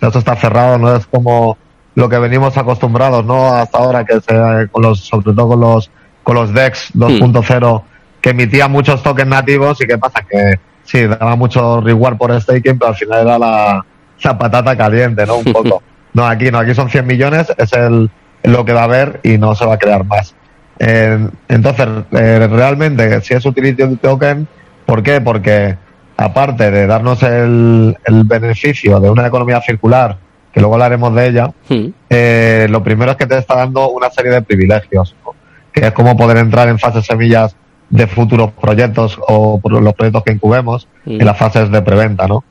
esto 0.00 0.18
está 0.18 0.36
cerrado, 0.36 0.78
no 0.78 0.94
es 0.94 1.06
como 1.06 1.56
lo 1.94 2.08
que 2.08 2.18
venimos 2.18 2.56
acostumbrados, 2.56 3.24
¿no? 3.24 3.48
Hasta 3.48 3.78
ahora, 3.78 4.04
que 4.04 4.20
se, 4.20 4.68
con 4.70 4.82
los, 4.82 5.00
sobre 5.00 5.32
todo 5.34 5.48
con 5.48 5.60
los, 5.60 5.90
con 6.22 6.34
los 6.34 6.52
DEX 6.52 6.92
2.0, 6.94 7.82
mm. 7.82 7.84
que 8.20 8.30
emitían 8.30 8.70
muchos 8.70 9.02
tokens 9.02 9.28
nativos 9.28 9.80
y 9.80 9.86
qué 9.86 9.98
pasa, 9.98 10.22
que 10.28 10.58
sí, 10.84 11.06
daba 11.06 11.36
mucho 11.36 11.80
reward 11.80 12.16
por 12.16 12.38
staking, 12.40 12.78
pero 12.78 12.90
al 12.90 12.96
final 12.96 13.20
era 13.22 13.38
la, 13.38 13.86
la 14.22 14.38
patata 14.38 14.76
caliente, 14.76 15.24
¿no? 15.24 15.36
Un 15.36 15.44
poco. 15.52 15.82
No, 16.12 16.26
aquí 16.26 16.50
no, 16.50 16.58
aquí 16.58 16.74
son 16.74 16.90
100 16.90 17.06
millones, 17.06 17.52
es 17.56 17.72
el, 17.72 18.10
lo 18.42 18.64
que 18.64 18.72
va 18.72 18.82
a 18.82 18.84
haber 18.84 19.20
y 19.22 19.38
no 19.38 19.54
se 19.54 19.64
va 19.64 19.74
a 19.74 19.78
crear 19.78 20.04
más. 20.04 20.34
Eh, 20.78 21.28
entonces, 21.48 21.86
eh, 22.12 22.48
realmente, 22.50 23.20
si 23.20 23.34
es 23.34 23.44
utility 23.44 23.96
token, 23.96 24.46
¿por 24.86 25.02
qué? 25.02 25.20
Porque 25.20 25.76
aparte 26.16 26.70
de 26.70 26.86
darnos 26.86 27.22
el, 27.22 27.96
el 28.04 28.24
beneficio 28.24 29.00
de 29.00 29.10
una 29.10 29.26
economía 29.26 29.60
circular, 29.60 30.16
que 30.52 30.60
luego 30.60 30.74
hablaremos 30.74 31.14
de 31.14 31.26
ella, 31.28 31.50
Hmm. 31.68 31.86
eh, 32.10 32.66
lo 32.68 32.82
primero 32.82 33.12
es 33.12 33.16
que 33.16 33.26
te 33.26 33.38
está 33.38 33.56
dando 33.56 33.88
una 33.90 34.10
serie 34.10 34.30
de 34.32 34.42
privilegios, 34.42 35.14
¿no? 35.24 35.34
que 35.72 35.86
es 35.86 35.92
como 35.92 36.16
poder 36.16 36.36
entrar 36.36 36.68
en 36.68 36.78
fases 36.78 37.06
semillas 37.06 37.56
de 37.88 38.06
futuros 38.06 38.52
proyectos 38.52 39.18
o 39.28 39.58
por 39.60 39.72
los 39.72 39.94
proyectos 39.94 40.22
que 40.24 40.32
incubemos 40.32 40.86
Mm. 41.04 41.20
en 41.20 41.26
las 41.26 41.36
fases 41.38 41.70
de 41.70 41.82
preventa, 41.82 42.26
¿no? 42.28 42.44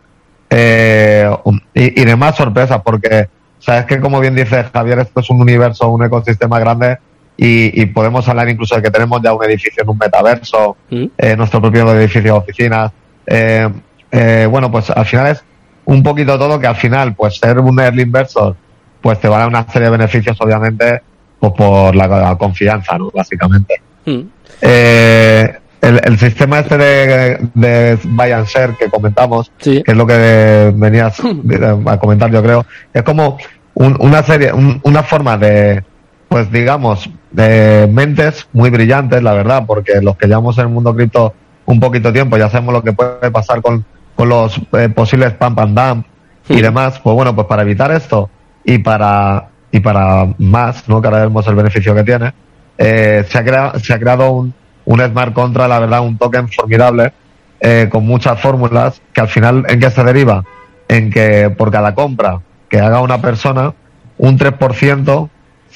Eh, 0.50 1.30
y, 1.74 2.02
y 2.02 2.06
demás 2.06 2.36
sorpresas, 2.36 2.82
porque 2.84 3.30
sabes 3.60 3.86
que 3.86 4.00
como 4.02 4.20
bien 4.20 4.36
dice 4.36 4.66
Javier, 4.74 5.00
esto 5.00 5.20
es 5.22 5.30
un 5.30 5.40
universo, 5.40 5.88
un 5.90 6.04
ecosistema 6.04 6.60
grande 6.60 6.98
y, 7.44 7.82
y 7.82 7.86
podemos 7.88 8.28
hablar 8.30 8.48
incluso 8.50 8.76
de 8.76 8.84
que 8.84 8.92
tenemos 8.92 9.20
ya 9.24 9.34
un 9.34 9.44
edificio 9.44 9.82
en 9.82 9.90
un 9.90 9.98
metaverso, 9.98 10.78
Mm. 10.92 11.06
eh, 11.18 11.36
nuestro 11.36 11.60
propio 11.60 11.92
edificio 11.94 12.22
de 12.22 12.32
oficinas. 12.32 12.92
Eh, 13.26 13.68
eh, 14.12 14.48
bueno, 14.50 14.70
pues 14.70 14.92
al 14.92 15.06
final 15.06 15.28
es 15.28 15.44
un 15.86 16.04
poquito 16.04 16.38
todo 16.38 16.60
que 16.60 16.68
al 16.68 16.76
final, 16.76 17.16
pues 17.16 17.38
ser 17.40 17.58
un 17.60 17.80
early 17.80 18.04
inversor, 18.04 18.56
pues 19.02 19.20
te 19.20 19.28
va 19.28 19.38
a 19.38 19.40
dar 19.40 19.48
una 19.48 19.66
serie 19.72 19.86
de 19.90 19.98
beneficios, 19.98 20.38
obviamente, 20.40 21.02
pues 21.40 21.54
por 21.54 21.96
la, 21.96 22.06
la 22.08 22.36
confianza, 22.38 22.96
¿no? 23.00 23.10
Básicamente. 23.12 23.82
Mm. 24.06 24.20
Eh, 24.62 25.58
el, 25.82 26.00
el 26.04 26.20
sistema 26.20 26.60
este 26.60 26.78
de, 26.78 27.40
de 27.56 27.98
buy 28.04 28.32
and 28.32 28.46
share 28.46 28.76
que 28.78 28.88
comentamos, 28.88 29.52
Sí. 29.58 29.82
que 29.84 29.92
es 29.94 29.98
lo 29.98 30.06
que 30.06 30.72
venías 30.76 31.20
a 31.88 31.98
comentar, 31.98 32.30
yo 32.30 32.44
creo, 32.44 32.66
es 32.94 33.02
como 33.02 33.38
un- 33.74 33.98
una 34.00 34.22
serie, 34.22 34.54
un- 34.54 34.80
una 34.84 35.02
forma 35.02 35.38
de, 35.40 35.84
pues 36.30 36.52
digamos, 36.52 37.10
de 37.32 37.88
mentes 37.92 38.48
muy 38.54 38.70
brillantes, 38.70 39.24
la 39.24 39.34
verdad, 39.34 39.64
porque 39.66 40.02
los 40.02 40.18
que 40.18 40.28
llevamos 40.28 40.58
en 40.58 40.66
el 40.66 40.70
mundo 40.70 40.94
cripto 40.96 41.34
un 41.66 41.80
poquito 41.80 42.12
tiempo 42.12 42.38
ya 42.38 42.50
sabemos 42.50 42.74
lo 42.74 42.84
que 42.84 42.92
puede 42.94 43.32
pasar 43.32 43.62
con, 43.62 43.86
con 44.16 44.28
los 44.30 44.60
eh, 44.74 44.90
posibles 44.90 45.34
pump 45.34 45.60
and 45.60 45.80
dump 45.80 46.06
y 46.50 46.60
demás, 46.62 47.00
pues 47.00 47.16
bueno, 47.16 47.34
pues 47.34 47.48
para 47.48 47.62
evitar 47.62 47.92
esto 47.92 48.30
y 48.66 48.80
para 48.80 49.48
y 49.72 49.80
para 49.80 50.28
más, 50.38 50.90
¿no? 50.90 51.02
Que 51.02 51.08
ahora 51.08 51.22
vemos 51.22 51.48
el 51.48 51.56
beneficio 51.56 51.96
que 51.96 52.04
tiene, 52.04 52.34
eh, 52.78 53.26
se, 53.30 53.38
ha 53.38 53.44
crea- 53.46 53.74
se 53.80 53.94
ha 53.94 54.00
creado 54.00 54.30
un, 54.32 54.54
un 54.84 55.00
smart 55.00 55.32
contract, 55.34 55.70
la 55.70 55.80
verdad, 55.80 56.02
un 56.02 56.18
token 56.18 56.50
formidable, 56.50 57.14
eh, 57.62 57.88
con 57.90 58.06
muchas 58.06 58.42
fórmulas, 58.42 59.02
que 59.14 59.22
al 59.22 59.30
final, 59.30 59.64
¿en 59.70 59.80
qué 59.80 59.90
se 59.90 60.04
deriva? 60.04 60.44
En 60.90 61.10
que 61.10 61.50
por 61.52 61.72
cada 61.72 61.96
compra 61.96 62.42
que 62.68 62.82
haga 62.82 63.00
una 63.00 63.22
persona, 63.22 63.74
un 64.18 64.38
3% 64.38 65.30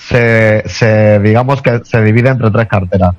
se, 0.07 0.63
se, 0.67 1.19
digamos 1.19 1.61
que 1.61 1.81
se 1.83 2.01
divide 2.03 2.29
entre 2.29 2.51
tres 2.51 2.67
carteras, 2.67 3.13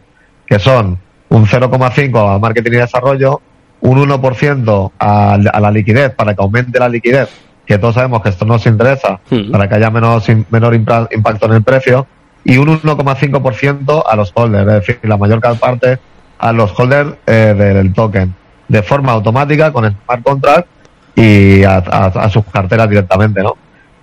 que 0.46 0.58
son 0.58 0.98
un 1.28 1.46
0,5 1.46 2.34
a 2.34 2.38
marketing 2.38 2.70
y 2.72 2.76
desarrollo, 2.76 3.40
un 3.80 3.98
1% 4.08 4.92
a, 4.98 5.34
a 5.34 5.60
la 5.60 5.70
liquidez, 5.70 6.14
para 6.14 6.34
que 6.34 6.42
aumente 6.42 6.78
la 6.78 6.88
liquidez, 6.88 7.28
que 7.66 7.78
todos 7.78 7.94
sabemos 7.96 8.22
que 8.22 8.28
esto 8.28 8.44
nos 8.44 8.64
interesa, 8.66 9.18
Hmm. 9.30 9.50
para 9.50 9.68
que 9.68 9.74
haya 9.74 9.90
menos, 9.90 10.24
menor 10.50 10.74
impra- 10.74 11.08
impacto 11.12 11.46
en 11.46 11.52
el 11.54 11.62
precio, 11.62 12.06
y 12.44 12.58
un 12.58 12.68
1,5% 12.68 14.04
a 14.08 14.14
los 14.16 14.30
holders, 14.34 14.68
es 14.68 14.74
decir, 14.74 14.98
la 15.02 15.16
mayor 15.16 15.40
parte 15.58 15.98
a 16.38 16.52
los 16.52 16.78
holders 16.78 17.14
eh, 17.26 17.54
del 17.58 17.92
token, 17.92 18.32
de 18.68 18.82
forma 18.82 19.12
automática 19.12 19.72
con 19.72 19.84
smart 19.90 20.22
contract 20.22 20.68
y 21.16 21.64
a, 21.64 21.78
a- 21.78 22.06
a 22.06 22.30
sus 22.30 22.44
carteras 22.46 22.88
directamente, 22.88 23.42
¿no? 23.42 23.54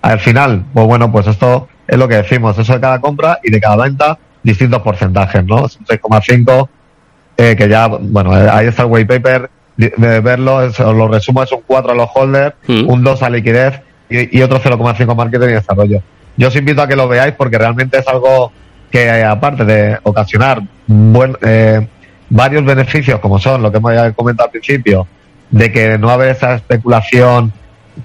Al 0.02 0.18
final, 0.20 0.62
pues 0.74 0.86
bueno, 0.86 1.10
pues 1.10 1.26
esto 1.26 1.68
es 1.86 1.98
lo 1.98 2.08
que 2.08 2.16
decimos, 2.16 2.58
eso 2.58 2.72
de 2.74 2.80
cada 2.80 3.00
compra 3.00 3.38
y 3.42 3.50
de 3.50 3.60
cada 3.60 3.76
venta, 3.76 4.18
distintos 4.42 4.82
porcentajes, 4.82 5.44
¿no? 5.44 5.66
Es 5.66 5.76
un 5.76 5.86
6,5, 5.86 6.68
eh, 7.36 7.54
que 7.56 7.68
ya, 7.68 7.86
bueno, 7.88 8.36
eh, 8.38 8.48
ahí 8.50 8.66
está 8.66 8.82
el 8.82 8.88
white 8.90 9.20
paper, 9.20 9.50
de, 9.76 10.20
verlo, 10.20 10.62
es- 10.62 10.78
lo 10.78 11.08
resumo, 11.08 11.42
es 11.42 11.50
un 11.52 11.62
4 11.66 11.92
a 11.92 11.94
los 11.94 12.08
holders, 12.14 12.54
Mm. 12.68 12.88
un 12.88 13.02
2 13.02 13.22
a 13.22 13.30
liquidez 13.30 13.80
y, 14.08 14.38
y 14.38 14.42
otro 14.42 14.60
0,5 14.60 15.12
a 15.12 15.14
marketing 15.16 15.46
y 15.48 15.52
desarrollo. 15.52 16.00
Yo 16.36 16.48
os 16.48 16.56
invito 16.56 16.82
a 16.82 16.86
que 16.88 16.94
lo 16.96 17.08
veáis 17.08 17.34
porque 17.34 17.58
realmente 17.58 17.98
es 17.98 18.06
algo 18.08 18.52
que, 18.90 19.04
eh, 19.06 19.24
aparte 19.24 19.64
de 19.64 19.98
ocasionar 20.04 20.62
buen, 20.86 21.36
eh, 21.42 21.86
varios 22.30 22.64
beneficios, 22.64 23.18
como 23.20 23.38
son 23.38 23.62
lo 23.62 23.70
que 23.72 23.78
hemos 23.78 23.92
comentado 24.14 24.46
al 24.46 24.52
principio, 24.52 25.06
de 25.50 25.72
que 25.72 25.98
no 25.98 26.10
haber 26.10 26.30
esa 26.30 26.54
especulación, 26.54 27.52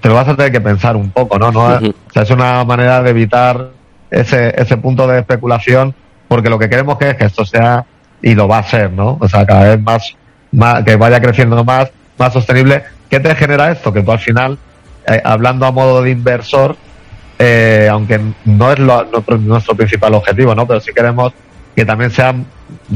te 0.00 0.08
lo 0.08 0.14
vas 0.14 0.28
a 0.28 0.36
tener 0.36 0.52
que 0.52 0.60
pensar 0.60 0.96
un 0.96 1.10
poco, 1.10 1.38
¿no? 1.38 1.50
no. 1.50 1.66
O 1.66 1.80
sea, 2.12 2.22
es 2.22 2.30
una 2.30 2.64
manera 2.64 3.02
de 3.02 3.10
evitar 3.10 3.70
ese, 4.10 4.54
ese 4.60 4.76
punto 4.76 5.06
de 5.06 5.18
especulación, 5.20 5.94
porque 6.28 6.48
lo 6.50 6.58
que 6.58 6.68
queremos 6.68 6.96
que 6.98 7.10
es 7.10 7.16
que 7.16 7.24
esto 7.24 7.44
sea, 7.44 7.84
y 8.22 8.34
lo 8.34 8.46
va 8.48 8.58
a 8.58 8.62
ser, 8.62 8.92
¿no? 8.92 9.16
O 9.20 9.28
sea, 9.28 9.44
cada 9.46 9.64
vez 9.64 9.80
más, 9.82 10.14
más 10.52 10.84
que 10.84 10.96
vaya 10.96 11.20
creciendo 11.20 11.64
más, 11.64 11.90
más 12.18 12.32
sostenible. 12.32 12.82
¿Qué 13.08 13.18
te 13.18 13.34
genera 13.34 13.70
esto? 13.72 13.92
Que 13.92 14.02
tú 14.02 14.12
al 14.12 14.18
final, 14.18 14.58
eh, 15.06 15.20
hablando 15.24 15.66
a 15.66 15.72
modo 15.72 16.02
de 16.02 16.10
inversor, 16.10 16.76
eh, 17.38 17.88
aunque 17.90 18.20
no 18.44 18.70
es 18.72 18.78
lo- 18.78 19.04
nuestro, 19.04 19.38
nuestro 19.38 19.74
principal 19.74 20.14
objetivo, 20.14 20.54
¿no? 20.54 20.66
Pero 20.66 20.80
sí 20.80 20.92
queremos 20.94 21.32
que 21.74 21.84
también 21.84 22.10
sea, 22.10 22.34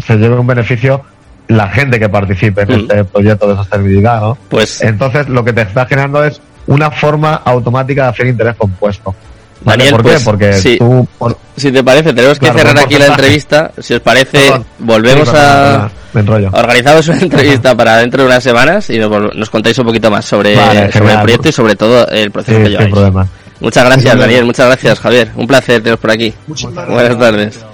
se 0.05 0.17
lleve 0.17 0.37
un 0.39 0.47
beneficio 0.47 1.03
la 1.49 1.69
gente 1.69 1.99
que 1.99 2.09
participe 2.09 2.63
en 2.63 2.69
Mm. 2.69 2.73
este 2.83 3.05
proyecto 3.05 3.49
de 3.49 3.57
sostenibilidad, 3.57 4.21
¿no? 4.21 4.39
Pues, 4.49 4.81
Entonces, 4.83 5.29
lo 5.29 5.45
que 5.45 5.53
te 5.53 5.63
está 5.63 5.87
generando 5.87 6.23
es 6.25 6.41
una 6.67 6.91
forma 6.91 7.35
automática 7.45 8.05
de 8.05 8.09
hacer 8.09 8.27
interés 8.27 8.55
compuesto. 8.57 9.15
Daniel, 9.61 9.93
¿Por 9.93 10.03
pues, 10.03 10.19
qué? 10.19 10.25
Porque 10.25 10.53
sí. 10.55 10.77
tú, 10.79 11.09
por- 11.19 11.39
si 11.57 11.73
te 11.73 11.83
parece, 11.83 12.13
tenemos 12.13 12.39
que 12.39 12.47
Claro, 12.51 12.59
cerrar 12.59 12.79
aquí 12.85 12.99
la 12.99 13.07
entrevista. 13.07 13.71
Si 13.79 13.95
os 13.95 14.01
parece, 14.01 14.39
Perdón. 14.39 14.67
volvemos 14.81 15.29
a... 15.33 15.91
enrollo. 16.15 16.51
Organizamos 16.53 17.09
una 17.09 17.21
entrevista 17.21 17.75
para 17.75 17.97
dentro 17.99 18.23
de 18.23 18.29
unas 18.29 18.43
semanas 18.43 18.91
y 18.91 18.99
nos, 18.99 19.35
nos 19.35 19.49
contáis 19.49 19.79
un 19.79 19.87
poquito 19.87 20.11
más 20.11 20.25
sobre, 20.27 20.55
Vale, 20.55 20.93
sobre 20.93 21.13
el 21.15 21.21
proyecto 21.21 21.49
y 21.49 21.53
sobre 21.53 21.77
todo 21.77 22.07
el 22.09 22.31
proceso 22.31 22.59
Sí, 22.59 22.65
que 22.65 22.71
lleváis. 22.71 22.91
problema. 22.91 23.27
Muchas 23.61 23.85
gracias, 23.87 24.19
Daniel. 24.19 24.45
Muchas 24.45 24.67
gracias, 24.67 25.01
Javier. 25.01 25.31
Un 25.37 25.47
placer 25.47 25.77
teneros 25.81 26.01
por 26.01 26.11
aquí. 26.11 26.35
Muchísimas 26.47 26.87
Buenas 26.87 27.17
gracias. 27.17 27.19
tardes. 27.21 27.74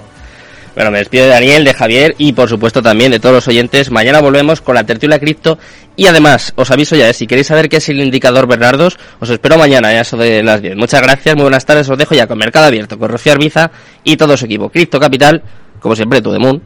Bueno, 0.75 0.91
me 0.91 0.99
despido 0.99 1.25
de 1.25 1.31
Daniel, 1.31 1.65
de 1.65 1.73
Javier 1.73 2.15
y 2.17 2.31
por 2.31 2.47
supuesto 2.47 2.81
también 2.81 3.11
de 3.11 3.19
todos 3.19 3.35
los 3.35 3.47
oyentes. 3.47 3.91
Mañana 3.91 4.21
volvemos 4.21 4.61
con 4.61 4.75
la 4.75 4.85
tertulia 4.85 5.19
cripto 5.19 5.57
y 5.97 6.07
además 6.07 6.53
os 6.55 6.71
aviso 6.71 6.95
ya, 6.95 7.09
eh, 7.09 7.13
si 7.13 7.27
queréis 7.27 7.47
saber 7.47 7.67
qué 7.67 7.77
es 7.77 7.89
el 7.89 7.99
indicador 7.99 8.47
Bernardos, 8.47 8.97
os 9.19 9.29
espero 9.29 9.57
mañana 9.57 9.89
a 9.89 10.01
eso 10.01 10.15
de 10.15 10.41
las 10.41 10.61
10. 10.61 10.77
Muchas 10.77 11.01
gracias, 11.01 11.35
muy 11.35 11.43
buenas 11.43 11.65
tardes, 11.65 11.89
os 11.89 11.97
dejo 11.97 12.15
ya 12.15 12.25
con 12.27 12.37
Mercado 12.37 12.67
Abierto, 12.67 12.97
con 12.97 13.09
Rocío 13.09 13.33
Arbiza 13.33 13.71
y 14.03 14.15
todo 14.15 14.37
su 14.37 14.45
equipo. 14.45 14.69
Cripto 14.69 14.99
Capital, 14.99 15.43
como 15.79 15.95
siempre, 15.95 16.21
tu 16.21 16.31
Moon. 16.39 16.61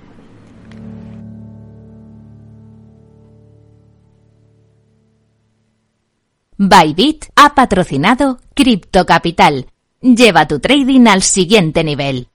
Bybit 6.58 7.26
ha 7.36 7.54
patrocinado 7.54 8.39
Crypto 8.54 9.06
Capital. 9.06 9.65
Lleva 10.00 10.48
tu 10.48 10.60
trading 10.60 11.08
al 11.08 11.22
siguiente 11.22 11.84
nivel. 11.84 12.30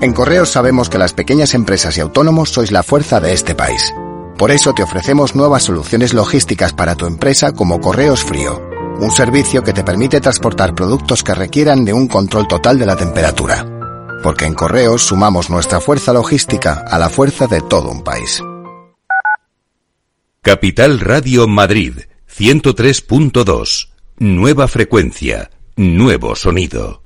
En 0.00 0.12
Correos 0.12 0.50
sabemos 0.50 0.90
que 0.90 0.98
las 0.98 1.14
pequeñas 1.14 1.54
empresas 1.54 1.96
y 1.96 2.00
autónomos 2.00 2.50
sois 2.50 2.70
la 2.70 2.82
fuerza 2.82 3.18
de 3.18 3.32
este 3.32 3.54
país. 3.54 3.94
Por 4.36 4.50
eso 4.50 4.74
te 4.74 4.82
ofrecemos 4.82 5.34
nuevas 5.34 5.62
soluciones 5.62 6.12
logísticas 6.12 6.74
para 6.74 6.96
tu 6.96 7.06
empresa 7.06 7.52
como 7.52 7.80
Correos 7.80 8.22
Frío, 8.22 8.62
un 9.00 9.10
servicio 9.10 9.62
que 9.62 9.72
te 9.72 9.84
permite 9.84 10.20
transportar 10.20 10.74
productos 10.74 11.22
que 11.22 11.34
requieran 11.34 11.86
de 11.86 11.94
un 11.94 12.08
control 12.08 12.46
total 12.46 12.78
de 12.78 12.84
la 12.84 12.96
temperatura. 12.96 13.64
Porque 14.22 14.44
en 14.44 14.52
Correos 14.52 15.02
sumamos 15.02 15.48
nuestra 15.48 15.80
fuerza 15.80 16.12
logística 16.12 16.84
a 16.86 16.98
la 16.98 17.08
fuerza 17.08 17.46
de 17.46 17.62
todo 17.62 17.90
un 17.90 18.04
país. 18.04 18.42
Capital 20.42 21.00
Radio 21.00 21.48
Madrid 21.48 22.00
103.2. 22.28 23.88
Nueva 24.18 24.68
frecuencia, 24.68 25.50
nuevo 25.76 26.36
sonido. 26.36 27.05